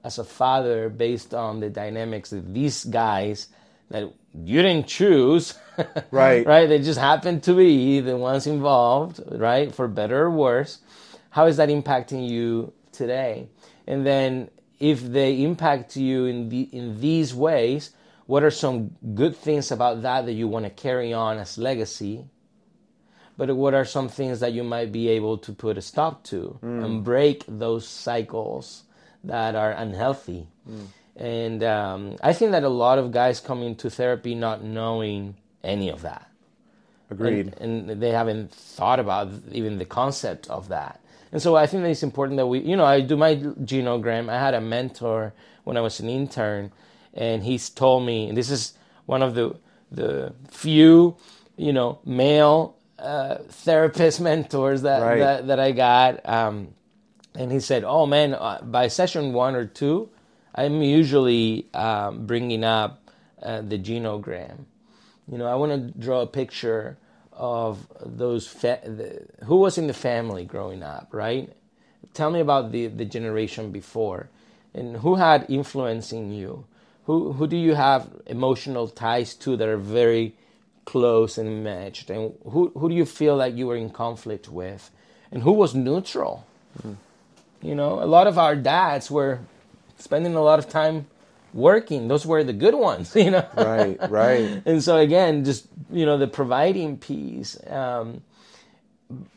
[0.03, 3.47] as a father based on the dynamics of these guys
[3.89, 5.53] that you didn't choose,
[6.11, 6.45] Right.
[6.45, 6.67] right?
[6.67, 9.73] They just happened to be the ones involved, right?
[9.73, 10.79] For better or worse.
[11.31, 13.49] how is that impacting you today?
[13.87, 17.91] And then if they impact you in the in these ways,
[18.25, 22.25] what are some good things about that that you want to carry on as legacy?
[23.37, 26.59] But what are some things that you might be able to put a stop to
[26.61, 26.83] mm.
[26.83, 28.83] and break those cycles
[29.23, 30.47] that are unhealthy?
[30.69, 30.85] Mm.
[31.15, 35.89] And um, I think that a lot of guys come into therapy not knowing any
[35.89, 36.29] of that.
[37.09, 37.53] Agreed.
[37.59, 40.99] And, and, they haven't thought about even the concept of that.
[41.31, 44.29] And so I think that it's important that we, you know, I do my genogram.
[44.29, 46.71] I had a mentor when I was an intern,
[47.13, 48.73] and he's told me, and this is
[49.05, 49.55] one of the
[49.91, 51.15] the few,
[51.55, 52.72] you know, male
[53.03, 55.19] uh, therapist mentors that, right.
[55.19, 56.27] that, that I got.
[56.27, 56.69] Um,
[57.35, 60.09] and he said, "Oh man, uh, by session one or two,
[60.55, 63.09] I'm usually um, bringing up
[63.41, 64.65] uh, the genogram.
[65.27, 66.97] You know, I want to draw a picture
[67.31, 71.51] of those fa- the, who was in the family growing up, right?
[72.13, 74.29] Tell me about the the generation before,
[74.73, 76.65] and who had influencing you.
[77.05, 80.35] Who who do you have emotional ties to that are very
[80.85, 84.91] close and matched, and who who do you feel like you were in conflict with,
[85.31, 86.45] and who was neutral?
[86.81, 86.97] Mm.
[87.61, 89.39] You know, a lot of our dads were
[89.97, 91.07] spending a lot of time
[91.53, 92.07] working.
[92.07, 93.47] Those were the good ones, you know.
[93.55, 94.61] Right, right.
[94.65, 97.57] and so again, just you know, the providing piece.
[97.67, 98.21] Um,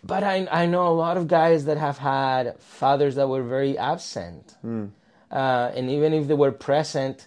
[0.02, 3.76] but I I know a lot of guys that have had fathers that were very
[3.78, 4.90] absent, mm.
[5.30, 7.26] uh, and even if they were present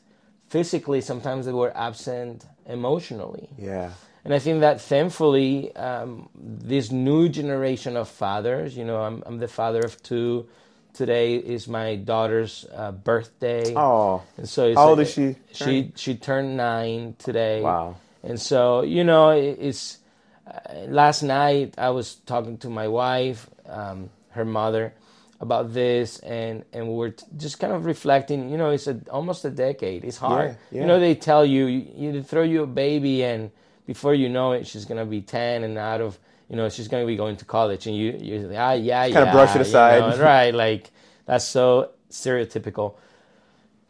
[0.50, 3.50] physically, sometimes they were absent emotionally.
[3.58, 3.92] Yeah.
[4.26, 9.38] And I think that thankfully, um, this new generation of fathers, you know, I'm, I'm
[9.40, 10.48] the father of two
[10.94, 13.74] today is my daughter's uh, birthday.
[13.76, 15.36] Oh, and so how old is she?
[15.54, 17.62] She she turned nine today.
[17.62, 17.96] Wow.
[18.24, 20.00] And so you know, it's
[20.46, 24.94] uh, last night I was talking to my wife, um, her mother,
[25.40, 28.50] about this, and and we were just kind of reflecting.
[28.50, 30.04] You know, it's a, almost a decade.
[30.04, 30.50] It's hard.
[30.50, 30.82] Yeah, yeah.
[30.82, 33.52] You know, they tell you you, you throw you a baby, and
[33.94, 37.06] before you know it, she's gonna be ten and out of you know, she's to
[37.06, 39.62] be going to college, and you, you're like ah, yeah, yeah, kind of brush it
[39.62, 40.54] aside, you know, right?
[40.54, 40.90] Like
[41.26, 42.96] that's so stereotypical.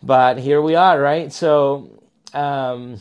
[0.03, 1.31] But here we are, right?
[1.31, 2.01] So,
[2.33, 2.99] um,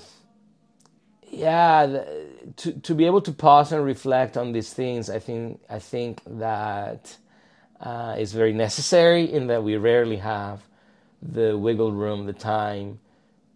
[1.28, 2.26] yeah, the,
[2.58, 6.20] to to be able to pause and reflect on these things, I think I think
[6.26, 7.16] that
[7.80, 9.24] uh, is very necessary.
[9.32, 10.62] In that we rarely have
[11.20, 13.00] the wiggle room, the time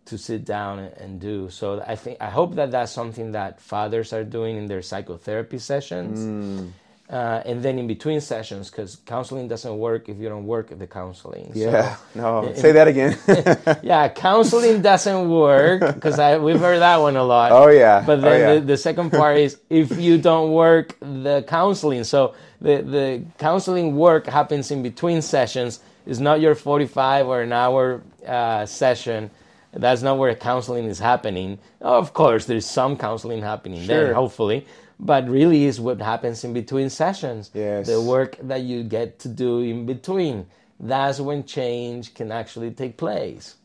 [0.07, 1.49] to sit down and do.
[1.51, 5.59] So I think I hope that that's something that fathers are doing in their psychotherapy
[5.59, 6.19] sessions.
[6.19, 6.73] Mm.
[7.11, 10.87] Uh, and then in between sessions, because counseling doesn't work if you don't work the
[10.87, 11.53] counseling.
[11.55, 13.19] Yeah, so, no, say that again.
[13.83, 17.53] yeah, counseling doesn't work because we've heard that one a lot.
[17.53, 18.03] Oh yeah.
[18.07, 18.55] But then oh, yeah.
[18.55, 22.05] The, the second part is if you don't work the counseling.
[22.05, 25.81] So the the counseling work happens in between sessions.
[26.07, 29.31] It's not your forty five or an hour uh, session
[29.73, 31.59] that's not where counseling is happening.
[31.81, 33.87] Of course, there's some counseling happening sure.
[33.87, 34.67] there, hopefully,
[35.01, 37.51] but really is what happens in between sessions.
[37.55, 37.87] Yes.
[37.87, 40.47] The work that you get to do in between.
[40.79, 43.57] That's when change can actually take place.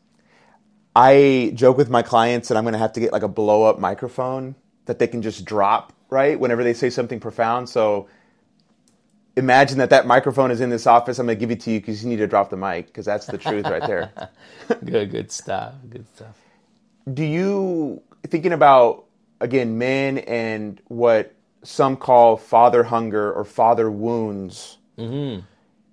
[0.94, 3.64] I joke with my clients that I'm going to have to get like a blow
[3.64, 4.54] up microphone
[4.86, 6.38] that they can just drop, right?
[6.38, 7.68] Whenever they say something profound.
[7.68, 8.08] So
[9.38, 11.18] imagine that that microphone is in this office.
[11.18, 13.06] I'm going to give it to you because you need to drop the mic because
[13.06, 14.12] that's the truth right there.
[14.84, 15.74] good, good stuff.
[15.88, 16.36] Good stuff.
[17.12, 19.04] Do you thinking about
[19.40, 24.78] again men and what some call father hunger or father wounds?
[24.98, 25.44] Mm-hmm.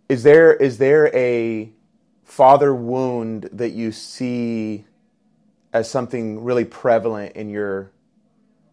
[0.09, 1.69] Is there is there a
[2.23, 4.85] father wound that you see
[5.71, 7.91] as something really prevalent in your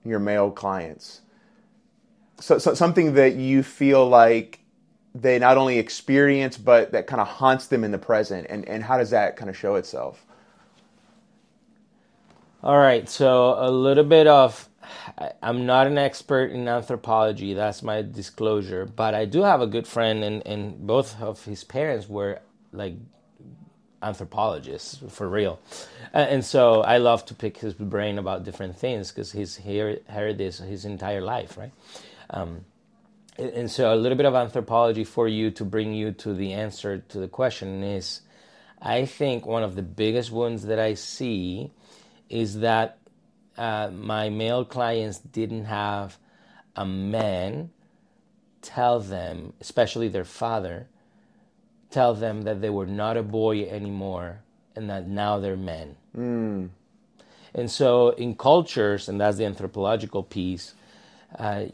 [0.05, 1.21] your male clients?
[2.41, 4.62] So, so, something that you feel like
[5.15, 8.47] they not only experience but that kind of haunts them in the present.
[8.49, 10.25] And, and how does that kind of show itself?
[12.63, 14.69] All right so a little bit of
[15.43, 19.87] i'm not an expert in anthropology that's my disclosure but i do have a good
[19.87, 22.41] friend and, and both of his parents were
[22.73, 22.95] like
[24.03, 25.61] anthropologists for real.
[26.13, 30.59] And so i love to pick his brain about different things because he's heard this
[30.59, 31.73] his entire life right?
[32.31, 32.65] Um,
[33.39, 36.99] and so a little bit of anthropology for you to bring you to the answer
[36.99, 38.21] to the question is
[38.81, 41.71] i think one of the biggest wounds that i see
[42.29, 42.99] is that
[43.59, 46.19] uh, my male clients didn't have
[46.77, 47.71] a man
[48.61, 50.87] tell them especially their father
[51.91, 54.41] tell them that they were not a boy anymore
[54.75, 56.69] and that now they're men mm.
[57.55, 60.75] and so in cultures and that's the anthropological piece
[61.39, 61.65] uh,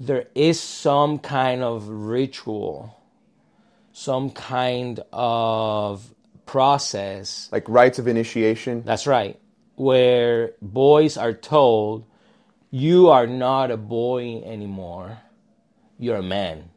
[0.00, 2.96] there is some kind of ritual,
[3.92, 6.14] some kind of
[6.46, 7.48] process.
[7.50, 8.82] Like rites of initiation.
[8.84, 9.38] That's right.
[9.76, 12.04] Where boys are told,
[12.70, 15.18] you are not a boy anymore,
[15.98, 16.70] you're a man.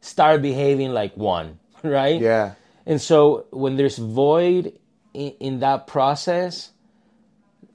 [0.00, 2.20] Start behaving like one, right?
[2.20, 2.54] Yeah.
[2.86, 4.78] And so when there's void
[5.12, 6.70] in, in that process,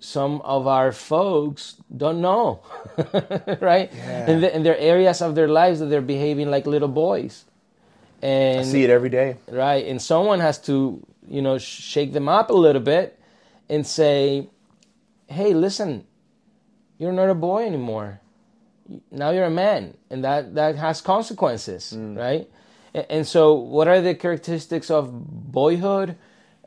[0.03, 2.59] some of our folks don't know,
[3.61, 3.89] right?
[3.93, 4.29] Yeah.
[4.29, 7.45] And, the, and there are areas of their lives that they're behaving like little boys.
[8.21, 9.37] And I see it every day.
[9.49, 13.19] right, and someone has to, you know, shake them up a little bit
[13.69, 14.49] and say,
[15.27, 16.05] "Hey, listen,
[16.97, 18.19] you're not a boy anymore.
[19.11, 22.17] Now you're a man, and that that has consequences, mm.
[22.17, 22.47] right?"
[22.93, 25.11] And, and so, what are the characteristics of
[25.51, 26.15] boyhood?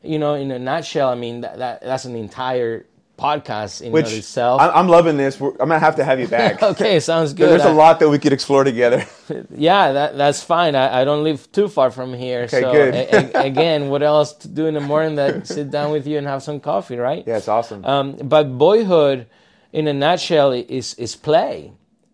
[0.03, 2.85] You know, in a nutshell, I mean that, that that's an entire
[3.17, 4.61] podcast in Which itself.
[4.61, 5.39] I- I'm loving this.
[5.39, 6.61] We're, I'm gonna have to have you back.
[6.71, 7.49] okay, sounds good.
[7.49, 9.05] There's I- a lot that we could explore together.
[9.49, 10.75] Yeah, that that's fine.
[10.75, 12.43] I, I don't live too far from here.
[12.43, 12.93] Okay, so good.
[12.95, 16.17] a- a- again, what else to do in the morning than sit down with you
[16.17, 17.23] and have some coffee, right?
[17.27, 17.83] yeah, it's awesome.
[17.83, 19.27] Um, but boyhood,
[19.73, 21.73] in a nutshell, is is play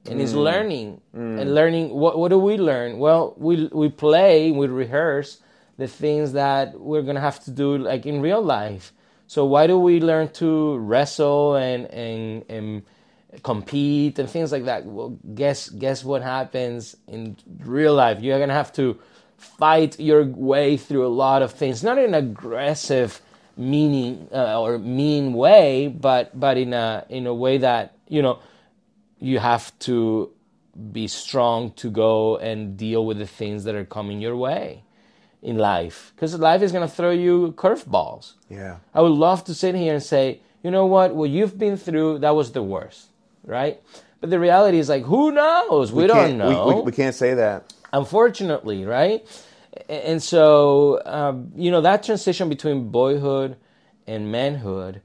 [0.10, 1.90] and is learning and learning.
[1.94, 2.98] What what do we learn?
[2.98, 5.40] Well, we we play, we rehearse
[5.78, 8.92] the things that we're gonna have to do like in real life.
[9.34, 12.84] So why do we learn to wrestle and and and
[13.42, 14.86] compete and things like that?
[14.86, 18.22] Well, guess guess what happens in real life?
[18.22, 19.00] You're gonna have to
[19.38, 23.22] fight your way through a lot of things, not in aggressive,
[23.58, 28.38] meaning uh, or mean way, but but in a in a way that you know
[29.18, 30.30] you have to
[30.92, 34.84] be strong to go and deal with the things that are coming your way
[35.44, 38.78] in life because life is going to throw you curveballs yeah.
[38.94, 42.20] I would love to sit here and say, you know what, what you've been through,
[42.20, 43.08] that was the worst,
[43.44, 43.82] right?
[44.22, 45.92] But the reality is like, who knows?
[45.92, 46.68] We, don't Can't- know.
[46.68, 47.74] We, we, we can't say that.
[47.92, 49.26] unfortunately, right?
[49.90, 53.58] And so, um, you know, that transition between boyhood
[54.08, 55.02] and manhood,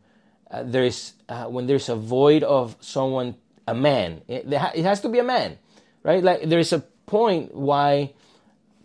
[0.51, 3.35] uh, there's uh, when there's a void of someone,
[3.67, 4.21] a man.
[4.29, 5.59] It, it has to be a man,
[6.05, 6.23] right?
[6.23, 8.13] Like there's a point why,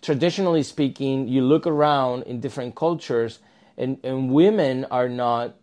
[0.03, 3.39] traditionally speaking, you look around in different cultures,
[3.77, 5.55] and and women are not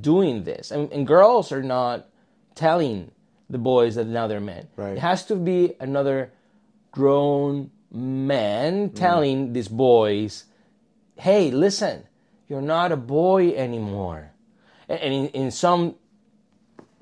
[0.00, 2.08] doing this, and, and girls are not
[2.54, 3.10] telling
[3.50, 4.68] the boys that now they're men.
[4.76, 4.92] Right.
[4.92, 6.32] It has to be another
[6.92, 8.94] grown man mm-hmm.
[8.94, 10.44] telling these boys,
[11.16, 12.04] "Hey, listen,
[12.48, 14.32] you're not a boy anymore."
[14.88, 15.96] And and in, in some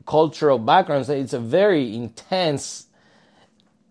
[0.06, 2.85] cultural backgrounds, it's a very intense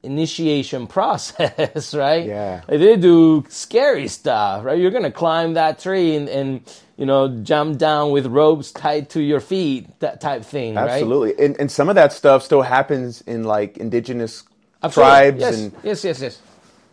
[0.05, 2.25] initiation process, right?
[2.25, 2.61] Yeah.
[2.67, 4.77] They do scary stuff, right?
[4.79, 6.61] You're gonna climb that tree and, and
[6.97, 10.89] you know jump down with ropes tied to your feet, that type thing, right?
[10.91, 11.43] Absolutely.
[11.45, 14.43] And, and some of that stuff still happens in like indigenous
[14.83, 15.11] Absolutely.
[15.11, 15.57] tribes yes.
[15.59, 16.41] and yes, yes, yes,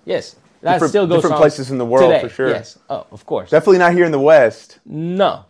[0.05, 0.37] yes.
[0.63, 2.23] That Different- still goes different places in the world, today.
[2.23, 2.49] for sure.
[2.51, 2.79] Yes.
[2.89, 3.51] Oh, of course.
[3.51, 4.79] definitely not here in the West.
[4.87, 5.45] No,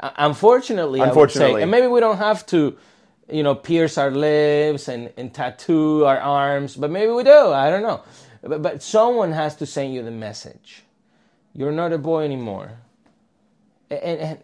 [0.00, 1.62] Uh, unfortunately, Unfortunately.
[1.62, 2.76] and maybe we don't have to,
[3.30, 7.52] you know, pierce our lips and, and tattoo our arms, but maybe we do.
[7.52, 8.02] I don't know,
[8.42, 10.84] but, but someone has to send you the message.
[11.54, 12.72] You're not a boy anymore,
[13.90, 14.38] and, and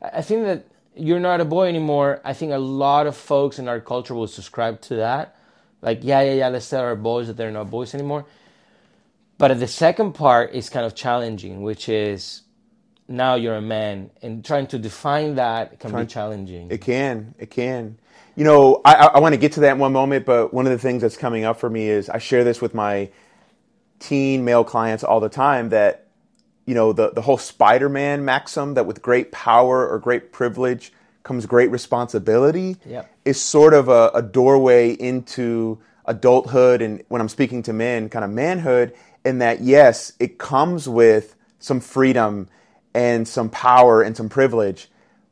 [0.00, 2.20] I think that you're not a boy anymore.
[2.24, 5.36] I think a lot of folks in our culture will subscribe to that.
[5.80, 6.48] Like, yeah, yeah, yeah.
[6.48, 8.26] Let's tell our boys that they're not boys anymore.
[9.38, 12.42] But the second part is kind of challenging, which is
[13.12, 16.70] now you're a man, and trying to define that can be challenging.
[16.70, 17.34] It can.
[17.38, 17.98] It can.
[18.34, 20.72] You know, I, I, want to get to that in one moment, but one of
[20.72, 23.10] the things that's coming up for me is I share this with my
[23.98, 26.06] teen male clients all the time that,
[26.64, 30.92] you know, the, the whole Spider Man maxim that with great power or great privilege
[31.22, 33.14] comes great responsibility Yep.
[33.26, 38.24] is sort of a, a doorway into adulthood and when I'm speaking to men, kind
[38.24, 38.94] of manhood,
[39.24, 42.48] in that yes, it comes with some freedom
[42.94, 44.88] and some power and some privilege,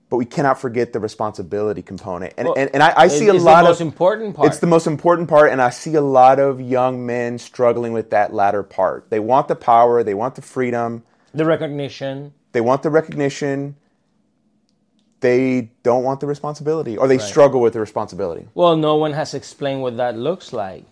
[0.08, 2.34] but we cannot forget the responsibility component.
[2.36, 4.48] And and, and I, I see a lot the most of important part.
[4.48, 8.10] it's the most important part, and I see a lot of young men struggling with
[8.10, 9.10] that latter part.
[9.10, 11.04] They want the power, they want the freedom,
[11.34, 12.32] the recognition.
[12.52, 13.76] they want the recognition.
[15.20, 18.48] They don't want the responsibility, or they struggle with the responsibility.
[18.54, 20.84] Well, no one has explained what that looks like.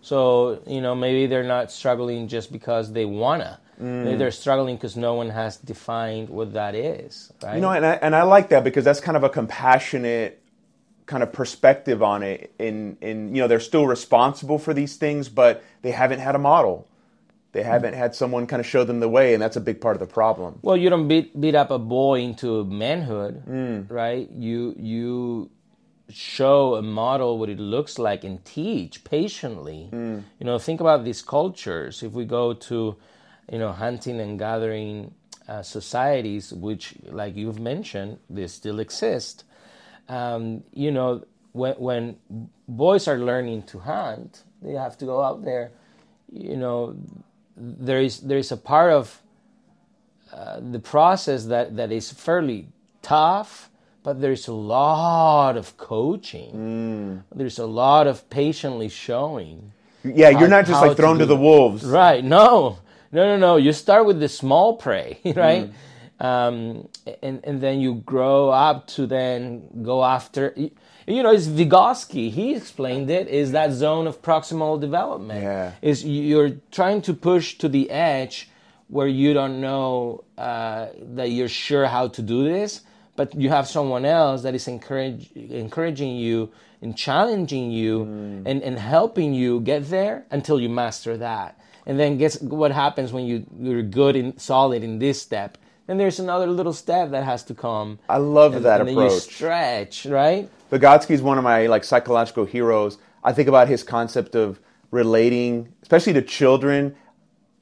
[0.00, 3.60] So, you know, maybe they're not struggling just because they wanna.
[3.80, 4.18] Mm.
[4.18, 7.56] They're struggling because no one has defined what that is, right?
[7.56, 10.42] You know, and I, and I like that because that's kind of a compassionate
[11.06, 12.52] kind of perspective on it.
[12.58, 16.38] In in you know, they're still responsible for these things, but they haven't had a
[16.38, 16.88] model.
[17.52, 19.96] They haven't had someone kind of show them the way, and that's a big part
[19.96, 20.58] of the problem.
[20.62, 23.90] Well, you don't beat beat up a boy into manhood, Mm.
[23.90, 24.28] right?
[24.30, 25.50] You you
[26.08, 29.88] show a model what it looks like and teach patiently.
[29.92, 32.02] You know, think about these cultures.
[32.02, 32.96] If we go to,
[33.50, 35.14] you know, hunting and gathering
[35.48, 39.44] uh, societies, which, like you've mentioned, they still exist.
[40.08, 42.16] Um, you know, when, when
[42.68, 45.70] boys are learning to hunt, they have to go out there.
[46.32, 46.96] You know,
[47.56, 49.22] there is there is a part of
[50.32, 52.68] uh, the process that, that is fairly
[53.00, 53.70] tough,
[54.02, 57.22] but there's a lot of coaching.
[57.34, 59.72] There's a lot of patiently showing.
[60.04, 61.84] Yeah, you're not just like thrown to to, the wolves.
[61.84, 62.22] Right.
[62.24, 62.78] No,
[63.12, 63.56] no, no, no.
[63.56, 65.70] You start with the small prey, right?
[66.18, 66.88] Um,
[67.22, 70.54] and, and then you grow up to then go after.
[71.06, 72.30] You know, it's Vygotsky.
[72.30, 73.28] He explained it.
[73.28, 75.42] Is that zone of proximal development?
[75.42, 75.72] Yeah.
[75.82, 78.50] Is you're trying to push to the edge
[78.88, 82.82] where you don't know uh, that you're sure how to do this,
[83.16, 86.50] but you have someone else that is encourage, encouraging you
[86.82, 91.58] and challenging you and, and helping you get there until you master that.
[91.86, 95.56] And then guess what happens when you, you're good and solid in this step?
[95.86, 98.00] Then there's another little step that has to come.
[98.08, 100.50] I love and, that and then you stretch, right?
[100.72, 102.98] Vygotsky is one of my like psychological heroes.
[103.22, 104.58] I think about his concept of
[104.90, 106.96] relating, especially to children,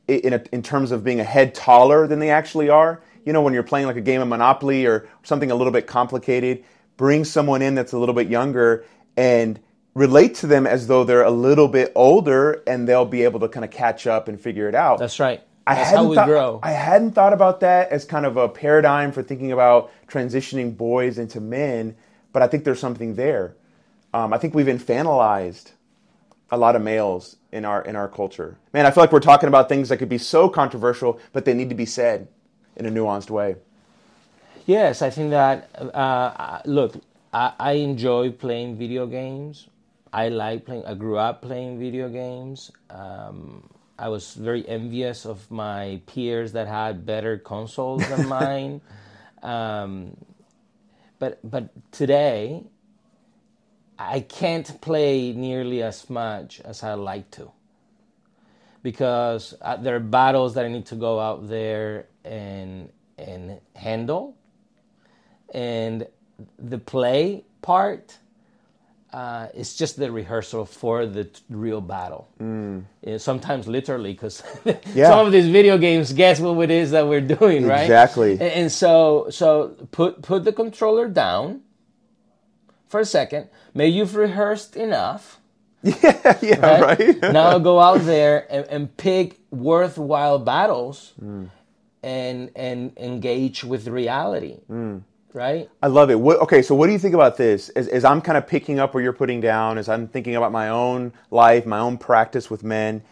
[0.08, 3.02] in a, in terms of being a head taller than they actually are.
[3.24, 5.86] You know, when you're playing like a game of Monopoly or something a little bit
[5.86, 6.64] complicated,
[6.96, 8.84] bring someone in that's a little bit younger
[9.16, 9.60] and
[9.94, 13.48] relate to them as though they're a little bit older, and they'll be able to
[13.48, 14.98] kind of catch up and figure it out.
[14.98, 15.42] That's right.
[15.66, 16.60] I That's hadn't how we thought, grow.
[16.62, 21.18] I hadn't thought about that as kind of a paradigm for thinking about transitioning boys
[21.18, 21.96] into men,
[22.32, 23.56] but I think there's something there.
[24.12, 25.72] Um, I think we've infantilized
[26.50, 28.58] a lot of males in our in our culture.
[28.72, 31.54] Man, I feel like we're talking about things that could be so controversial, but they
[31.54, 32.28] need to be said
[32.76, 33.56] in a nuanced way.
[34.66, 35.70] Yes, I think that.
[35.94, 36.96] Uh, look,
[37.32, 39.68] I, I enjoy playing video games.
[40.14, 40.86] I like playing.
[40.86, 42.70] I grew up playing video games.
[42.88, 48.80] Um, I was very envious of my peers that had better consoles than mine.
[49.42, 50.16] Um,
[51.18, 52.62] but but today,
[53.98, 57.50] I can't play nearly as much as I like to
[58.84, 62.88] because uh, there are battles that I need to go out there and
[63.18, 64.36] and handle,
[65.52, 66.06] and
[66.56, 68.18] the play part
[69.14, 72.26] uh, is just the rehearsal for the t- real battle.
[72.42, 72.82] Mm.
[73.20, 74.42] sometimes literally, because
[74.94, 75.08] Yeah.
[75.10, 77.86] some of these video games guess what it is that we're doing, right?
[77.86, 78.32] Exactly.
[78.32, 81.62] And, and so so put put the controller down
[82.88, 83.48] for a second.
[83.72, 85.38] May you've rehearsed enough
[85.84, 87.20] Yeah, yeah, right.
[87.40, 91.12] now go out there and, and pick worthwhile battles
[92.02, 94.58] and and engage with reality
[95.34, 96.18] right I love it.
[96.18, 97.68] What, okay, so what do you think about this?
[97.70, 100.52] As, as I'm kind of picking up where you're putting down, as I'm thinking about
[100.52, 103.02] my own life, my own practice with men,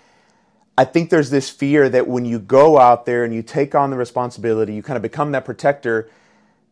[0.79, 3.91] I think there's this fear that when you go out there and you take on
[3.91, 6.09] the responsibility, you kind of become that protector,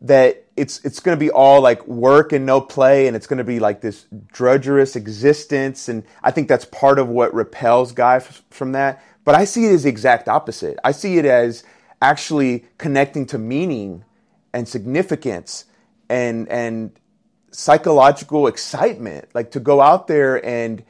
[0.01, 3.37] that it's it's going to be all like work and no play, and it's going
[3.37, 5.87] to be like this drudgerous existence.
[5.87, 9.03] And I think that's part of what repels guys from that.
[9.23, 10.79] But I see it as the exact opposite.
[10.83, 11.63] I see it as
[12.01, 14.03] actually connecting to meaning
[14.53, 15.65] and significance
[16.09, 16.91] and and
[17.51, 20.83] psychological excitement like to go out there and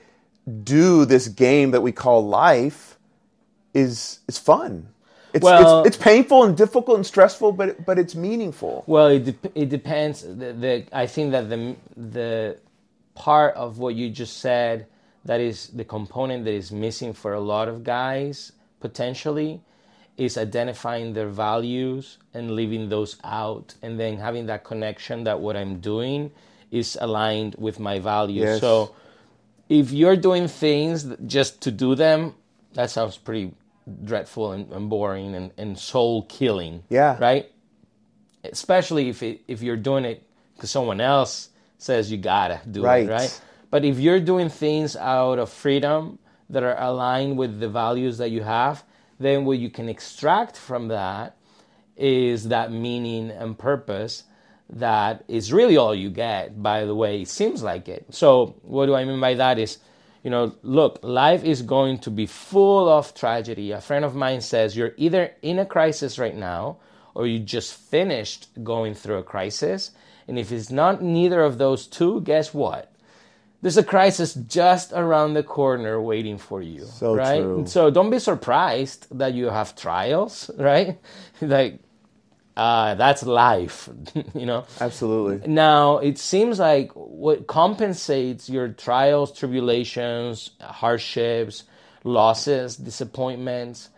[0.64, 2.98] do this game that we call life
[3.74, 4.88] is is fun.
[5.34, 8.84] It's, Well- it's, it's painful and difficult and stressful but but it's meaningful.
[8.88, 10.22] Well it, dep it depends.
[10.24, 12.58] The, the i think that the the
[13.16, 14.88] part of what you just said
[15.26, 19.62] that is the component that is missing for a lot of guys potentially
[20.26, 25.56] is identifying their values and leaving those out and then having that connection that what
[25.62, 26.32] i'm doing
[26.72, 28.62] is aligned with my values Yes.
[28.62, 28.96] so
[29.70, 32.36] if you're doing things just to do them,
[32.74, 33.54] that sounds pretty
[34.04, 36.84] dreadful and, and boring and, and soul killing.
[36.90, 37.16] Yeah.
[37.22, 37.46] Right?
[38.44, 40.24] Especially if it, if you're doing it
[40.56, 43.08] because someone else says you gotta do Right.
[43.08, 43.42] it, right?
[43.70, 46.20] But if you're doing things out of freedom
[46.50, 48.84] that are aligned with the values that you have,
[49.22, 51.38] then what you can extract from that
[51.98, 54.24] is that meaning and purpose
[54.70, 58.06] that is really all you get by the way it seems like it.
[58.12, 59.78] So what do i mean by that is
[60.24, 63.72] you know look life is going to be full of tragedy.
[63.72, 66.78] A friend of mine says you're either in a crisis right now
[67.14, 69.92] or you just finished going through a crisis.
[70.28, 72.91] And if it's not neither of those two guess what
[73.62, 77.66] there's a crisis just around the corner waiting for you So right true.
[77.68, 81.00] so don't be surprised that you have trials right
[81.42, 81.80] like
[82.58, 83.90] uh, that's life,
[84.36, 84.66] you know.
[84.80, 85.48] Absolutely.
[85.48, 91.64] Now it seems like what compensates your trials, tribulations, hardships,
[92.04, 93.90] losses, disappointments,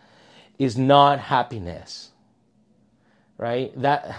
[0.60, 2.12] is not happiness,
[3.38, 3.74] right?
[3.82, 4.16] That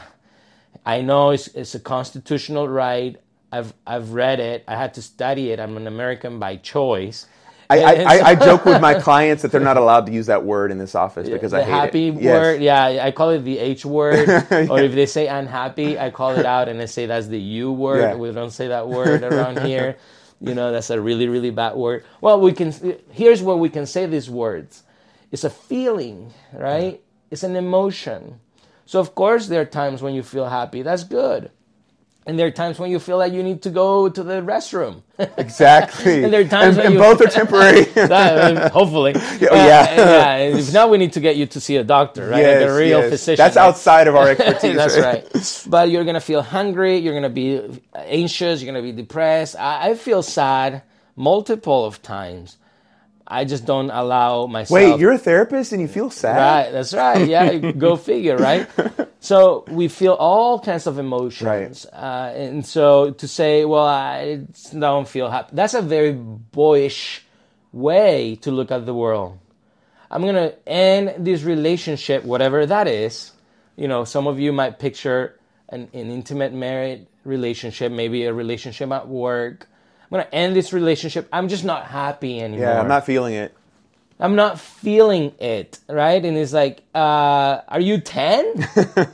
[0.84, 3.16] I know it's, it's a constitutional right.
[3.54, 4.64] I've I've read it.
[4.66, 5.60] I had to study it.
[5.60, 7.26] I'm an American by choice.
[7.70, 10.70] I, I, I, joke with my clients that they're not allowed to use that word
[10.70, 12.14] in this office because the I hate happy it.
[12.20, 12.32] Yes.
[12.32, 14.28] word, yeah, I call it the H word.
[14.70, 17.72] Or if they say unhappy, I call it out and I say that's the U
[17.72, 18.00] word.
[18.00, 18.14] Yeah.
[18.16, 19.96] We don't say that word around here.
[20.40, 22.04] You know, that's a really, really bad word.
[22.20, 22.72] Well, we can.
[23.10, 24.82] Here's where we can say these words.
[25.32, 27.00] It's a feeling, right?
[27.30, 28.40] It's an emotion.
[28.84, 30.82] So of course there are times when you feel happy.
[30.82, 31.50] That's good.
[32.26, 35.02] And there are times when you feel like you need to go to the restroom.
[35.36, 36.24] Exactly.
[36.24, 37.84] And there are times and, when and you- both are temporary.
[37.94, 39.12] That, hopefully.
[39.16, 39.50] Oh, yeah.
[39.50, 40.36] Uh, yeah.
[40.58, 42.40] If not, we need to get you to see a doctor, right?
[42.40, 43.10] Yes, like a real yes.
[43.10, 43.36] physician.
[43.36, 43.62] That's right?
[43.66, 44.76] outside of our expertise.
[44.76, 45.70] That's right.
[45.70, 46.96] But you're gonna feel hungry.
[46.98, 48.62] You're gonna be anxious.
[48.62, 49.56] You're gonna be depressed.
[49.56, 50.82] I, I feel sad
[51.16, 52.56] multiple of times.
[53.34, 54.70] I just don't allow myself.
[54.70, 56.36] Wait, you're a therapist and you feel sad?
[56.36, 57.26] Right, that's right.
[57.26, 58.68] Yeah, go figure, right?
[59.18, 64.46] So we feel all kinds of emotions, uh, and so to say, "Well, I
[64.78, 67.24] don't feel happy," that's a very boyish
[67.72, 69.38] way to look at the world.
[70.10, 73.32] I'm gonna end this relationship, whatever that is.
[73.76, 75.34] You know, some of you might picture
[75.68, 79.66] an, an intimate married relationship, maybe a relationship at work.
[80.04, 81.28] I'm gonna end this relationship.
[81.32, 82.66] I'm just not happy anymore.
[82.66, 83.54] Yeah, I'm not feeling it.
[84.20, 86.24] I'm not feeling it, right?
[86.24, 88.54] And it's like, uh, are you 10?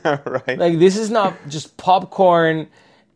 [0.05, 0.57] right.
[0.59, 2.67] like, this is not just popcorn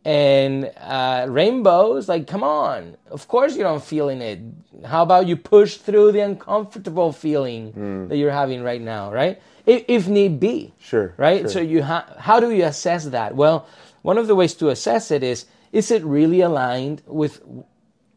[0.04, 2.08] and uh, rainbows.
[2.08, 2.96] Like, come on.
[3.08, 4.40] Of course you're not feeling it.
[4.84, 9.40] How about you push through the uncomfortable feeling that you're having right now, right?
[9.64, 10.74] If, if need be.
[10.78, 11.42] Sure, Right?
[11.42, 11.48] sure.
[11.48, 13.36] So, you ha- how do you assess that?
[13.36, 13.66] Well,
[14.02, 17.40] one of the ways to assess it is, is it really aligned with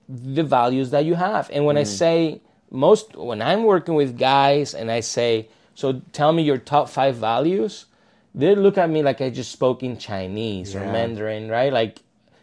[0.09, 1.49] the values that you have.
[1.53, 1.87] And when I mm.
[1.87, 2.41] say
[2.71, 7.15] most, when I'm working with guys and I say, so tell me your top five
[7.15, 7.85] values,
[8.33, 11.71] they look at me like I just spoke in Chinese or Mandarin, right?
[11.71, 11.99] Like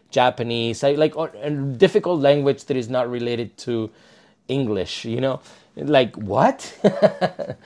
[0.09, 3.91] Japanese, like, like or, a difficult language that is not related to
[4.47, 5.41] English, you know?
[5.75, 6.73] Like what?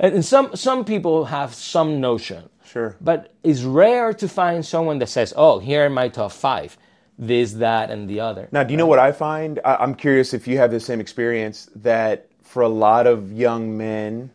[0.00, 2.48] and some some people have some notion.
[2.74, 2.96] Sure.
[3.00, 6.76] But it's rare to find someone that says, "Oh, here are my top five.
[7.16, 9.60] This, that, and the other." Now, do you know what I find?
[9.64, 13.76] I, I'm curious if you have the same experience that for a lot of young
[13.76, 14.32] men,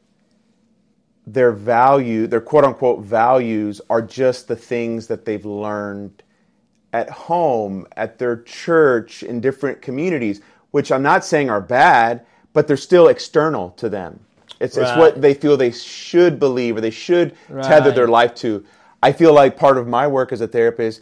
[1.28, 6.24] their value, their quote unquote values, are just the things that they've learned
[6.94, 10.40] at home, at their church, in different communities,
[10.72, 14.22] which I'm not saying are bad, but they're still external to them.
[14.60, 18.66] It's, it's what they feel they should believe or they should tether their life to.
[19.02, 21.02] I feel like part of my work as a therapist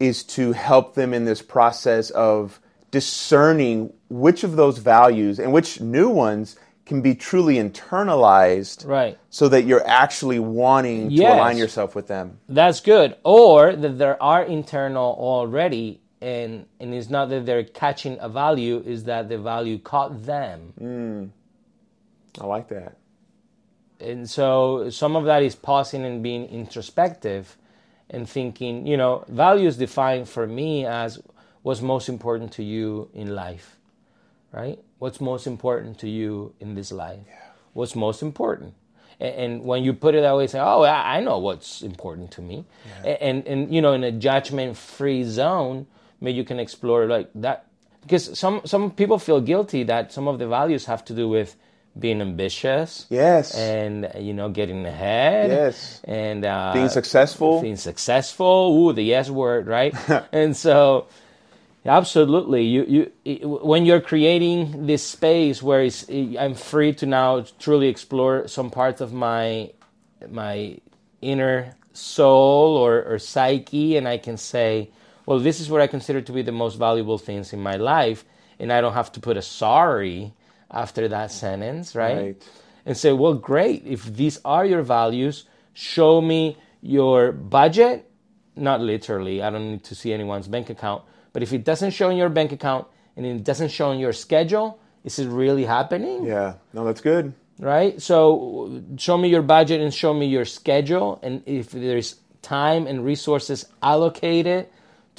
[0.00, 5.80] is to help them in this process of discerning which of those values and which
[5.80, 9.18] new ones can be truly internalized Right.
[9.30, 11.32] so that you're actually wanting Yes.
[11.32, 12.38] to align yourself with them.
[12.48, 13.16] That's good.
[13.24, 18.82] Or that there are internal already, and and it's not that they're catching a value,
[18.86, 20.72] is that the value caught them.
[20.80, 21.30] Mm.
[22.40, 22.96] I like that.
[24.00, 27.56] And so some of that is pausing and being introspective
[28.10, 31.18] and thinking, you know, values defined for me as
[31.62, 33.76] what's most important to you in life,
[34.52, 34.78] right?
[34.98, 37.20] What's most important to you in this life?
[37.72, 38.74] What's most important?
[39.18, 42.42] And, and when you put it that way, say, oh, I, know what's important to
[42.42, 42.64] me.
[43.02, 45.86] A- And, and, you know, in a judgment free zone,
[46.20, 47.66] maybe you can explore like that.
[48.02, 51.56] Because some, some people feel guilty that some of the values have to do with
[51.98, 53.54] being ambitious Yes.
[53.54, 56.00] and you know getting ahead Yes.
[56.04, 57.60] and uh, Being successful.
[57.62, 59.94] being successful ooh the yes word right
[60.32, 61.06] and so
[61.84, 66.04] absolutely you you when you're creating this space where it's,
[66.38, 69.70] i'm free to now truly explore some parts of my
[70.28, 70.76] my
[71.22, 74.90] inner soul or, or psyche and i can say
[75.26, 78.24] well this is what i consider to be the most valuable things in my life
[78.58, 80.32] and i don't have to put a sorry
[80.84, 82.42] after that sentence right, Right.
[82.86, 87.96] and say well great if these are your values show me your budget
[88.54, 91.02] not literally i don't need to see anyone's bank account
[91.32, 94.12] but if it doesn't show in your bank account and it doesn't show in your
[94.12, 96.54] schedule is it really happening Yeah.
[96.74, 97.32] No, that's good.
[97.58, 97.94] right?
[98.02, 98.18] So
[98.98, 103.64] show me your budget and show me your schedule, and if there's time and resources
[103.82, 104.66] allocated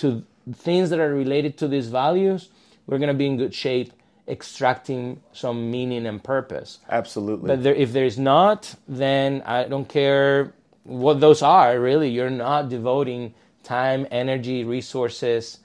[0.02, 0.24] to
[0.66, 2.50] things that are related to these values,
[2.86, 3.90] we're gonna be in good shape
[4.28, 6.80] extracting some meaning and purpose.
[6.90, 7.48] Absolutely.
[7.48, 10.54] But there, if there's not, then I don't care
[10.84, 12.10] what those are really.
[12.10, 15.60] You're not devoting time, energy, resources,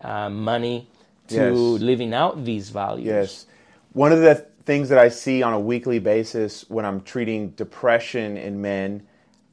[0.00, 0.88] uh, money
[1.28, 1.82] to Yes.
[1.82, 3.06] living out these values.
[3.06, 3.46] Yes.
[3.92, 8.36] One of the things that I see on a weekly basis when I'm treating depression
[8.36, 9.02] in men,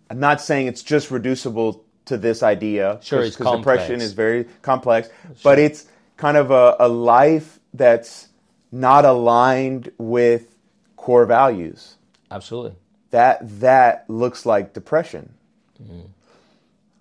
[0.09, 2.99] I'm not saying it's just reducible to this idea.
[3.01, 5.09] Sure, it's because depression is very complex,
[5.43, 5.85] but it's
[6.17, 8.27] kind of a, a life that's
[8.71, 10.55] not aligned with
[10.95, 11.95] core values.
[12.29, 12.73] Absolutely.
[13.11, 15.33] That that looks like depression.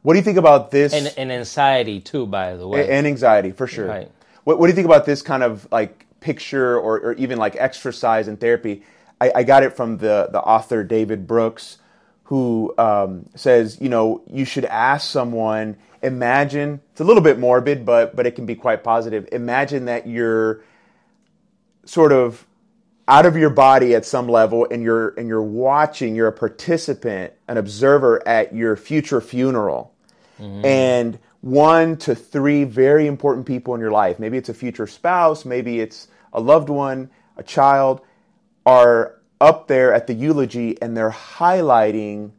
[0.02, 0.92] What do you think about this?
[0.92, 2.90] And, and anxiety too, by the way.
[2.90, 3.86] and anxiety for sure.
[3.86, 4.10] Right.
[4.44, 7.56] What, what do you think about this kind of like picture or, or even like
[7.56, 8.82] exercise and therapy?
[9.20, 11.76] I, I got it from the the author David Brooks,
[12.24, 15.76] who um, says you know you should ask someone.
[16.02, 19.28] Imagine it's a little bit morbid, but but it can be quite positive.
[19.32, 20.62] Imagine that you're
[21.84, 22.46] sort of
[23.08, 27.32] out of your body at some level and you're and you're watching you're a participant
[27.48, 29.92] an observer at your future funeral.
[30.38, 30.64] Mm-hmm.
[30.64, 35.44] And one to three very important people in your life maybe it's a future spouse
[35.44, 38.02] maybe it's a loved one a child
[38.66, 42.30] are up there at the eulogy and they're highlighting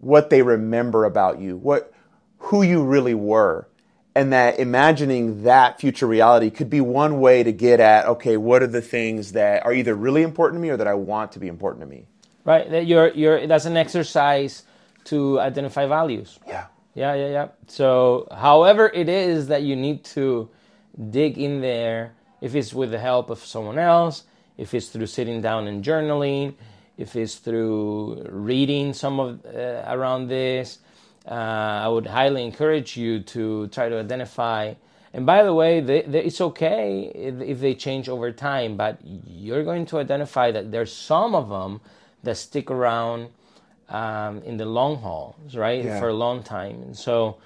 [0.00, 1.94] what they remember about you what
[2.38, 3.66] who you really were
[4.14, 8.62] and that imagining that future reality could be one way to get at okay what
[8.62, 11.38] are the things that are either really important to me or that i want to
[11.38, 12.06] be important to me
[12.44, 12.70] right?
[12.70, 14.62] That you're, you're, that's an exercise
[15.04, 16.38] to identify values.
[16.46, 17.48] yeah Yeah, yeah, yeah.
[17.66, 20.48] So, however it is that you need to
[21.10, 24.24] dig in there, if it's with the help of someone else,
[24.56, 26.54] if it's through sitting down and journaling,
[26.96, 30.78] if it's through reading some of uh, around this,
[31.32, 34.74] I would highly encourage you to try to identify.
[35.12, 38.98] And by the way, they, they, it's okay if, if they change over time, but
[39.26, 41.80] you're going to identify that there's some of them
[42.24, 43.28] that stick around
[43.88, 45.84] um, in the long haul, right?
[45.84, 46.00] Yeah.
[46.00, 46.82] For a long time.
[46.82, 47.36] And so,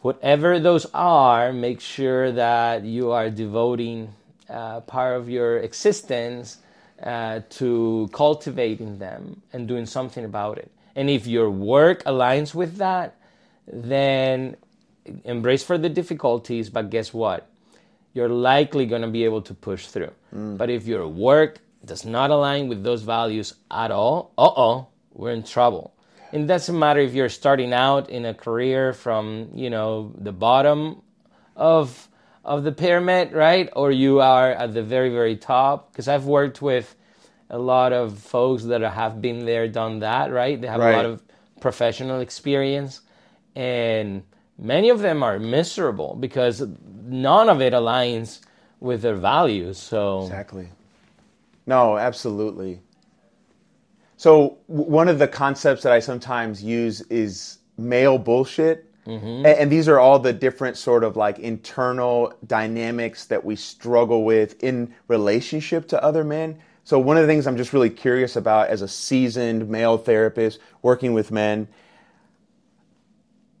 [0.00, 4.14] whatever those are, make sure that you are devoting
[4.48, 6.58] uh, part of your existence
[7.02, 10.70] uh, to cultivating them and doing something about it.
[10.98, 13.14] And if your work aligns with that,
[13.72, 14.56] then
[15.22, 17.48] embrace for the difficulties, but guess what?
[18.14, 20.10] You're likely going to be able to push through.
[20.56, 25.30] But if your work does not align with those values at all, uh oh, we're
[25.30, 25.94] in trouble.
[26.32, 30.32] And it doesn't matter if you're starting out in a career from, you know, the
[30.32, 31.02] bottom
[31.54, 32.08] of
[32.44, 33.68] of the pyramid, right?
[33.76, 35.92] Or you are at the very, very top.
[35.92, 36.96] Because I've worked with
[37.50, 40.60] a lot of folks that have been there, done that, right?
[40.60, 40.92] They have Right.
[40.92, 41.22] a lot of
[41.60, 43.00] professional experience,
[43.56, 44.22] and
[44.58, 46.66] many of them are miserable because
[47.06, 48.40] none of it aligns
[48.80, 49.78] with their values.
[49.78, 50.68] So, Exactly.
[51.66, 52.80] No, absolutely.
[54.16, 58.84] So w- one of the concepts that I sometimes use is male bullshit.
[59.06, 59.46] Mm-hmm.
[59.46, 64.62] And, these are all the different sort of like internal dynamics that we struggle with
[64.62, 66.58] in relationship to other men.
[66.88, 70.58] So one of the things I'm just really curious about as a seasoned male therapist
[70.80, 71.68] working with men,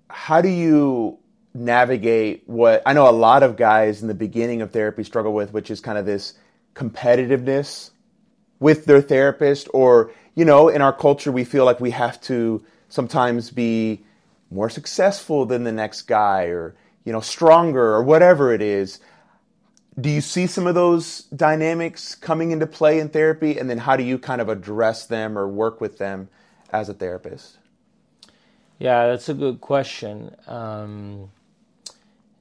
[0.08, 1.18] how do you
[1.52, 5.52] navigate what I know a lot of guys in the beginning of therapy struggle with,
[5.52, 6.32] which is kind of this
[6.74, 7.90] competitiveness
[8.60, 12.64] with their therapist, or, you know, in our culture, we feel like we have to
[12.88, 14.06] sometimes be
[14.50, 16.74] more successful than the next guy, or,
[17.04, 19.00] you know, stronger, or whatever it is.
[20.00, 23.58] Do you see some of those dynamics coming into play in therapy?
[23.58, 26.28] And then how do you kind of address them or work with them
[26.72, 27.58] as a therapist?
[28.78, 30.36] yeah, that's a good question.
[30.46, 31.30] Um,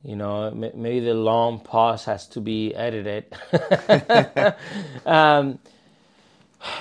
[0.03, 3.25] you know, m- maybe the long pause has to be edited.
[5.07, 5.59] um,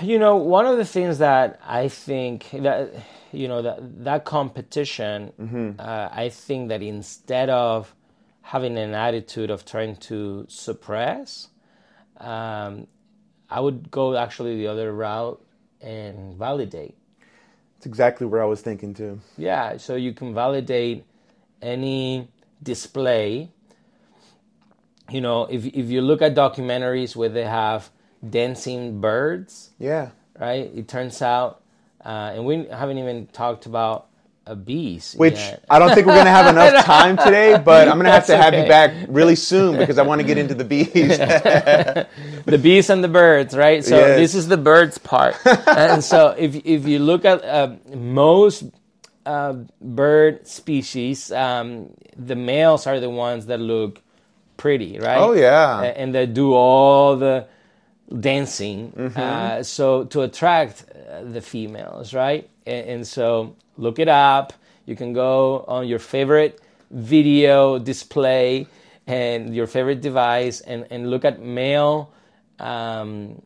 [0.03, 2.93] you know, one of the things that I think that
[3.33, 5.33] you know that that competition,
[5.81, 7.95] uh, I think that instead of
[8.47, 11.49] having an attitude of trying to suppress,
[12.19, 12.87] um,
[13.51, 15.45] I would go actually the other route
[15.81, 16.95] and validate.
[17.77, 19.21] It's exactly where I was thinking too.
[19.37, 21.05] Yeah, so you can validate
[21.61, 22.29] any
[22.63, 23.51] display.
[25.11, 27.91] You know, if if you look at documentaries where they have
[28.29, 30.11] dancing birds, Yeah.
[30.39, 30.71] right?
[30.73, 31.63] It turns out,
[32.05, 34.06] uh, and we haven't even talked about
[34.47, 35.15] a bees.
[35.17, 35.39] Which.
[35.69, 38.27] I don't think we're going to have enough time today, but I'm going to have
[38.27, 40.89] to have you back really soon because I want to get into the bees.
[41.19, 43.85] the bees and the birds, right?
[43.85, 44.17] So Yes.
[44.19, 45.35] this is the birds part.
[45.67, 48.65] and so if if you look at uh, most
[49.27, 54.01] uh, bird species, um, the males are the ones that look
[54.57, 55.19] pretty, right?
[55.19, 55.83] Oh, yeah.
[55.83, 57.47] And they do all the
[58.21, 58.93] dancing.
[58.93, 59.19] Mm-hmm.
[59.19, 62.49] Uh, so to attract uh, the females, right?
[62.67, 64.53] And, and so look it up.
[64.87, 66.61] You can go on your favorite
[66.91, 68.67] video display
[69.07, 72.13] and your favorite device and, and look at male
[72.59, 73.43] um,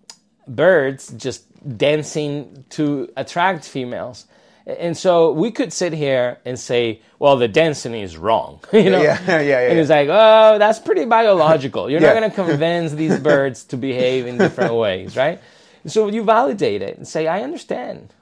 [0.46, 1.44] birds just
[1.76, 4.26] dancing to attract females.
[4.66, 8.60] And so we could sit here and say, well, the dancing is wrong.
[8.72, 9.02] you know?
[9.02, 9.58] Yeah, yeah, yeah.
[9.60, 9.80] And yeah.
[9.80, 11.90] it's like, oh, that's pretty biological.
[11.90, 12.12] You're Yeah.
[12.12, 15.40] not going to convince these birds to behave in different ways, right?
[15.86, 18.12] So you validate it and say, I understand.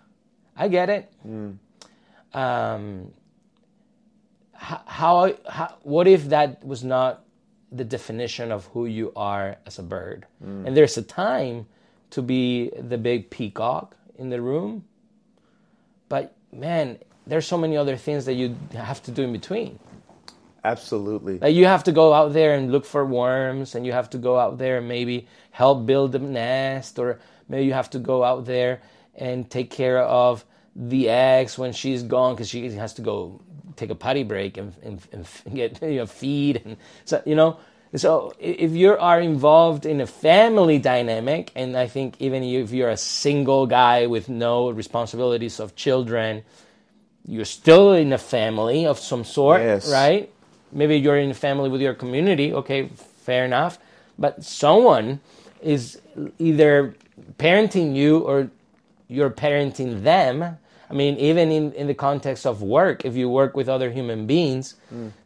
[0.59, 1.13] I get it.
[2.35, 3.13] Um,
[4.53, 7.25] how, how, what if that was not
[7.71, 10.27] the definition of who you are as a bird?
[10.67, 11.67] And there's a time
[12.11, 14.85] to be the big peacock in the room,
[16.09, 19.79] but man, there's so many other things that you have to do in between.
[20.65, 21.39] Absolutely.
[21.39, 24.19] Like you have to go out there and look for worms, and you have to
[24.19, 28.25] go out there and maybe help build the nest, or maybe you have to go
[28.25, 28.81] out there
[29.15, 30.45] and take care of
[30.81, 33.41] the eggs when she's gone because she has to go
[33.75, 37.59] take a potty break and, and, and get you know feed and so you know?
[37.97, 42.91] So if you are involved in a family dynamic and i think even if you're
[42.91, 46.45] a single guy with no responsibilities of children
[47.27, 49.91] you're still in a family of some sort Yes.
[49.91, 50.31] right?
[50.71, 52.91] Maybe you're in a family with your community okay
[53.29, 53.79] fair enough.
[54.19, 55.21] But someone
[55.63, 56.01] is
[56.39, 56.95] either
[57.39, 58.51] parenting you or
[59.09, 60.59] you're parenting them
[60.91, 64.27] i mean even in, in the context of work if you work with other human
[64.27, 64.75] beings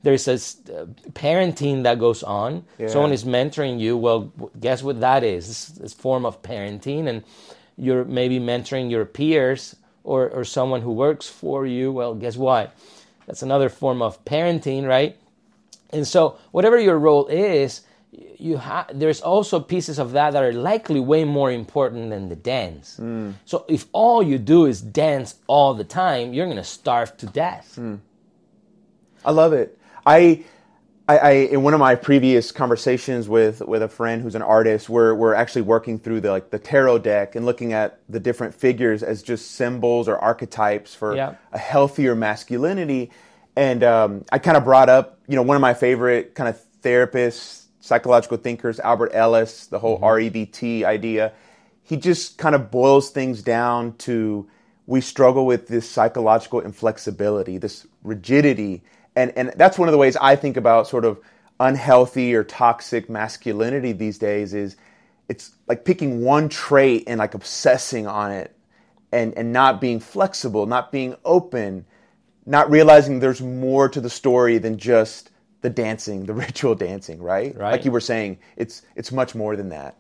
[0.03, 2.65] there's a uh, parenting that goes on.
[2.79, 2.89] Yeah.
[2.89, 3.97] someone is mentoring you.
[3.97, 5.49] Well guess what that is?
[5.49, 7.23] It's, it's form of parenting and
[7.77, 11.93] you're maybe mentoring your peers or, or someone who works for you.
[11.93, 12.77] Well guess what?
[13.27, 15.17] That's another form of parenting right?
[15.91, 17.83] And so, whatever your role is,
[18.13, 22.37] you ha- there's also pieces of that that are likely way more important than the
[22.37, 23.01] dance.
[23.47, 27.79] So, if all you do is dance all the time, you're gonna starve to death.
[29.25, 29.79] I love it.
[30.05, 30.45] I,
[31.09, 34.89] I, I, in one of my previous conversations with with a friend who's an artist,
[34.91, 38.55] we're we're actually working through the like the tarot deck and looking at the different
[38.55, 41.35] figures as just symbols or archetypes for Yeah.
[41.53, 43.11] a healthier masculinity.
[43.57, 46.59] And um, I kind of brought up, you know, one of my favorite kind of
[46.83, 50.05] therapists, psychological thinkers, Albert Ellis, the whole mm-hmm.
[50.05, 51.33] REBT idea.
[51.83, 54.49] He just kind of boils things down to
[54.87, 58.83] we struggle with this psychological inflexibility, this rigidity.
[59.17, 61.19] And, and that's one of the ways I think about sort of
[61.59, 64.77] unhealthy or toxic masculinity these days is
[65.29, 68.57] it's like picking one trait and like obsessing on it
[69.11, 71.85] and, and not being flexible, not being open,
[72.47, 75.32] not realizing there's more to the story than just
[75.63, 77.57] the dancing, the ritual dancing, right?
[77.57, 77.73] Right.
[77.73, 79.97] Like you were saying, it's it's much more than that.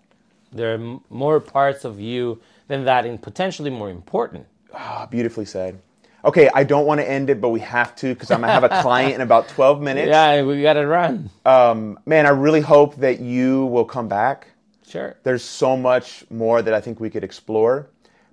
[0.52, 4.46] There are m- more parts of you than that, and potentially more important.
[4.74, 5.80] Ah, beautifully said.
[6.24, 8.64] Okay, I don't want to end it, but we have to because I'm gonna have
[8.64, 10.08] a client in about 12 minutes.
[10.08, 11.30] Yeah, we gotta run.
[11.44, 14.48] Um, man, I really hope that you will come back.
[14.86, 15.16] Sure.
[15.24, 17.88] There's so much more that I think we could explore.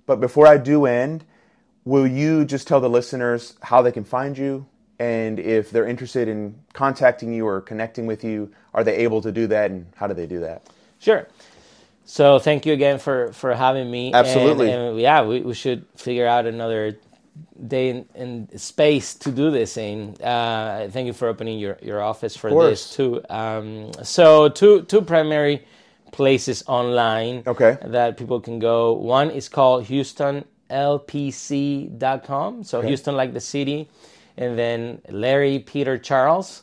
[0.06, 1.24] But before I do end,
[1.84, 4.66] will you just tell the listeners how they can find you?
[5.00, 9.32] And if they're interested in contacting you or connecting with you, are they able to
[9.32, 9.70] do that?
[9.70, 10.62] And how do they do that?
[11.00, 11.26] Sure.
[12.04, 14.12] So thank you again for for having me.
[14.12, 14.70] Absolutely.
[14.70, 16.98] And, and yeah, we, we should figure out another
[17.66, 20.16] day in, in space to do this in.
[20.22, 22.68] Uh, thank you for opening your, your office for course.
[22.68, 23.22] this too.
[23.30, 25.64] Um, so two two primary
[26.12, 27.78] places online Okay.
[27.84, 28.92] that people can go.
[28.92, 32.64] One is called HoustonLPC.com.
[32.64, 33.88] So Houston like the city,
[34.36, 36.62] and then Larry Peter Charles.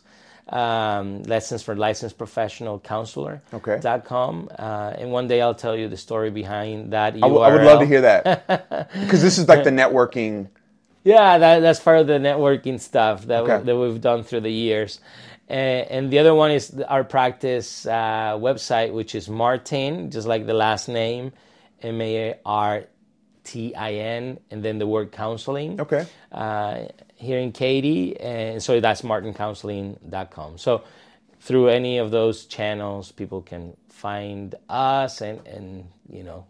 [0.50, 3.80] Um, lessons for licensed professional counselor Okay.
[3.82, 7.16] dot com uh, and one day I'll tell you the story behind that.
[7.16, 8.48] I w- I would love to hear that
[8.94, 10.48] because this is like the networking.
[11.04, 13.58] Yeah, that, that's part of the networking stuff that Okay.
[13.58, 15.02] we, that we've done through the years.
[15.50, 20.46] And, and the other one is our practice uh, website, which is Martin, just like
[20.46, 21.34] the last name,
[21.82, 22.86] M A R
[23.44, 25.82] T I N, and then the word counseling.
[25.82, 26.06] Okay.
[26.32, 26.86] Uh,
[27.18, 30.58] here in Katy, and so that's martincounseling.com.
[30.60, 30.84] So
[31.42, 36.46] through any of those channels, people can find us and, and you know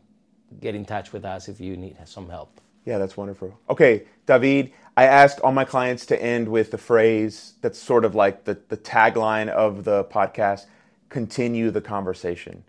[0.62, 2.62] get in touch with us if you need some help.
[2.86, 3.60] Yeah, that's wonderful.
[3.70, 8.16] Okay, David, I ask all my clients to end with the phrase that's sort of
[8.16, 10.68] like the, the tagline of the podcast
[11.10, 12.64] continue the conversation.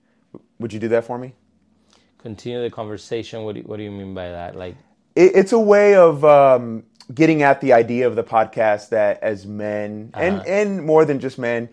[0.61, 1.35] Would you do that for me?
[2.19, 3.45] continue the conversation.
[3.45, 4.57] What do you, what do you mean by that?
[4.57, 4.77] Like,
[5.17, 9.47] It, it's a way of um, getting at the idea of the podcast that as
[9.47, 10.45] men, and, uh-huh.
[10.47, 11.69] and more than just men,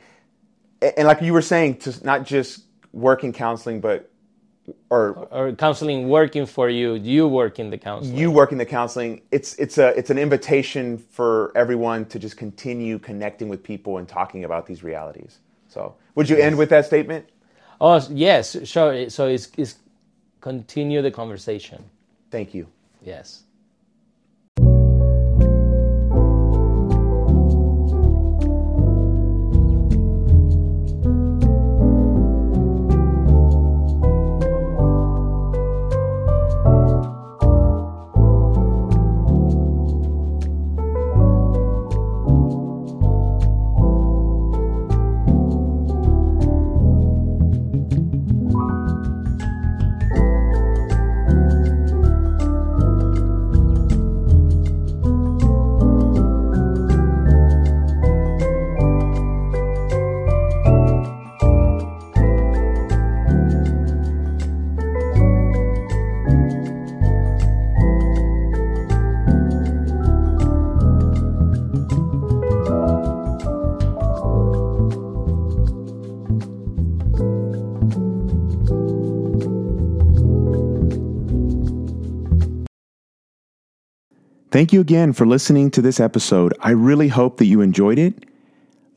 [0.82, 2.64] and like you were saying, to not just
[2.94, 4.10] work in counseling, but
[4.90, 8.18] or or counseling working for you, you work in the counseling.
[8.18, 9.22] you working the counseling.
[9.32, 14.08] It's it's a it's an invitation for everyone to just continue connecting with people and
[14.08, 15.40] talking about these realities.
[15.68, 17.30] So, would you end with that statement?
[17.80, 19.10] Oh yes, sure.
[19.10, 19.76] So it's, it's
[20.42, 21.84] continue the conversation.
[22.32, 22.68] Thank you.
[23.04, 23.44] Yes.
[84.56, 86.54] Thank you again for listening to this episode.
[86.62, 88.24] I really hope that you enjoyed it.